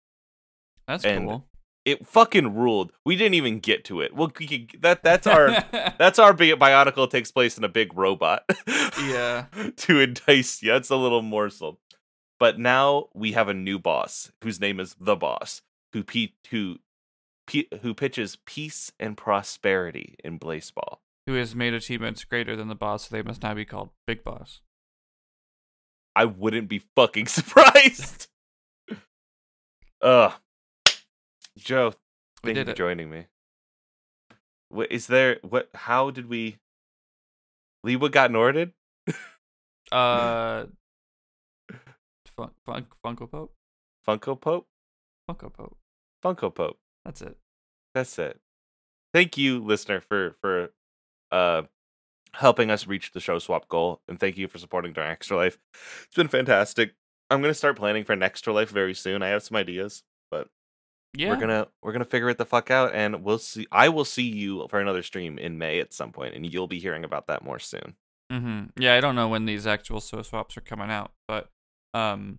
That's 0.87 1.05
and- 1.05 1.27
cool. 1.27 1.47
It 1.85 2.07
fucking 2.07 2.55
ruled. 2.55 2.93
We 3.05 3.15
didn't 3.17 3.35
even 3.35 3.61
get 3.61 3.85
to 3.87 4.01
it. 4.01 4.15
Well, 4.15 4.33
we 4.39 4.69
that 4.81 5.03
that's 5.03 5.27
our 5.27 5.49
that's 5.99 6.19
our 6.19 6.33
bi- 6.33 6.53
bionicle 6.53 7.11
takes 7.11 7.31
place 7.31 7.59
in 7.59 7.65
a 7.65 7.69
big 7.69 7.97
robot. 7.97 8.45
Yeah. 8.97 9.47
to 9.77 10.01
entice 10.01 10.63
you. 10.63 10.71
That's 10.73 10.89
a 10.89 10.97
little 10.97 11.21
morsel. 11.21 11.81
But 12.41 12.59
now 12.59 13.09
we 13.13 13.33
have 13.33 13.49
a 13.49 13.55
new 13.55 13.79
boss 13.79 14.31
whose 14.43 14.61
name 14.61 14.81
is 14.81 14.97
the 14.99 15.17
boss, 15.17 15.61
who 15.93 16.03
pe- 16.05 16.33
who 16.51 16.77
who 17.83 17.93
pitches 17.93 18.39
peace 18.47 18.93
and 18.99 19.17
prosperity 19.17 20.15
in 20.25 20.39
Blaseball. 20.39 20.99
Who 21.27 21.35
has 21.35 21.55
made 21.55 21.75
achievements 21.75 22.25
greater 22.25 22.57
than 22.57 22.69
the 22.69 22.75
boss, 22.75 23.09
so 23.09 23.15
they 23.17 23.23
must 23.23 23.43
now 23.43 23.53
be 23.55 23.65
called 23.65 23.91
Big 24.07 24.23
Boss. 24.25 24.61
I 26.17 26.25
wouldn't 26.25 26.69
be 26.69 26.83
fucking 26.97 27.27
surprised. 27.29 28.29
Ugh. 30.01 30.33
Jo, 31.59 31.93
thank 32.43 32.57
you 32.57 32.65
for 32.65 32.71
it. 32.71 32.77
joining 32.77 33.11
me. 33.11 33.27
What 34.69 34.91
is 34.91 35.07
there? 35.07 35.39
What? 35.43 35.69
How 35.75 36.11
did 36.11 36.29
we? 36.29 36.59
Leewood 37.87 38.13
got 38.13 38.31
Norded. 38.31 38.73
Uh, 39.93 40.65
fun, 42.35 42.51
fun, 42.65 42.87
Funko 43.05 43.31
Pope, 43.31 43.55
Funko 44.09 44.41
Pope. 44.41 44.67
Funko 45.31 45.53
Pope. 45.53 45.77
Funko 46.25 46.55
Pope. 46.55 46.79
That's 47.05 47.21
it. 47.21 47.37
That's 47.95 48.19
it. 48.19 48.41
Thank 49.13 49.37
you, 49.37 49.63
listener, 49.63 50.01
for 50.01 50.37
for 50.41 50.71
uh 51.31 51.63
helping 52.33 52.71
us 52.71 52.87
reach 52.87 53.13
the 53.13 53.21
show 53.21 53.39
swap 53.39 53.69
goal, 53.69 54.01
and 54.09 54.19
thank 54.19 54.37
you 54.37 54.49
for 54.49 54.59
supporting 54.59 54.93
during 54.93 55.11
Extra 55.11 55.37
Life. 55.37 55.59
It's 56.07 56.17
been 56.17 56.29
fantastic. 56.29 56.95
I'm 57.31 57.41
gonna 57.41 57.55
start 57.55 57.77
planning 57.77 58.05
for 58.05 58.15
an 58.15 58.23
Extra 58.23 58.53
Life 58.53 58.71
very 58.71 58.95
soon. 58.95 59.23
I 59.23 59.29
have 59.29 59.43
some 59.43 59.57
ideas, 59.57 60.03
but 60.31 60.49
Yeah. 61.17 61.29
we're 61.31 61.37
gonna 61.37 61.69
we're 61.83 61.93
gonna 61.93 62.05
figure 62.05 62.29
it 62.29 62.39
the 62.39 62.45
fuck 62.47 62.71
out, 62.71 62.95
and 62.95 63.23
we'll 63.23 63.39
see. 63.39 63.67
I 63.71 63.89
will 63.89 64.05
see 64.05 64.25
you 64.25 64.67
for 64.69 64.81
another 64.81 65.03
stream 65.03 65.39
in 65.39 65.59
May 65.59 65.81
at 65.81 65.93
some 65.93 66.11
point, 66.13 66.35
and 66.35 66.51
you'll 66.51 66.67
be 66.67 66.79
hearing 66.81 67.05
about 67.05 67.27
that 67.29 67.45
more 67.45 67.59
soon. 67.59 67.95
Mm-hmm. 68.33 68.81
Yeah, 68.83 68.95
I 68.95 69.01
don't 69.01 69.15
know 69.15 69.29
when 69.29 69.45
these 69.47 69.67
actual 69.67 70.01
so 70.01 70.23
swaps 70.23 70.57
are 70.57 70.61
coming 70.63 70.91
out, 70.91 71.13
but 71.29 71.51
um, 71.93 72.39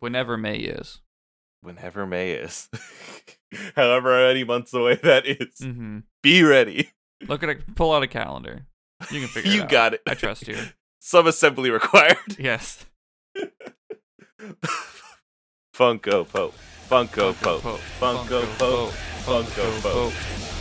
whenever 0.00 0.36
May 0.36 0.56
is. 0.56 1.00
Whenever 1.62 2.04
May 2.06 2.32
is, 2.32 2.68
however 3.76 4.10
many 4.26 4.42
months 4.42 4.74
away 4.74 4.96
that 4.96 5.24
is, 5.26 5.60
Mm-hmm. 5.60 5.98
be 6.22 6.42
ready. 6.42 6.90
Look 7.28 7.44
at 7.44 7.50
it. 7.50 7.76
Pull 7.76 7.92
out 7.94 8.02
a 8.02 8.08
calendar. 8.08 8.66
You 9.12 9.20
can 9.20 9.28
figure 9.28 9.48
it 9.52 9.54
You 9.54 9.62
out. 9.62 9.68
got 9.68 9.94
it. 9.94 10.02
I 10.08 10.14
trust 10.14 10.48
you. 10.48 10.56
Some 10.98 11.28
assembly 11.28 11.70
required. 11.70 12.16
Yes. 12.36 12.84
Funko 15.72 16.28
Pope. 16.28 16.52
Funko 16.90 17.32
Pope. 17.40 17.80
Funko 17.98 18.58
Pope. 18.58 18.92
Funko 19.24 19.82
Pope. 19.82 20.12
Pope. 20.12 20.51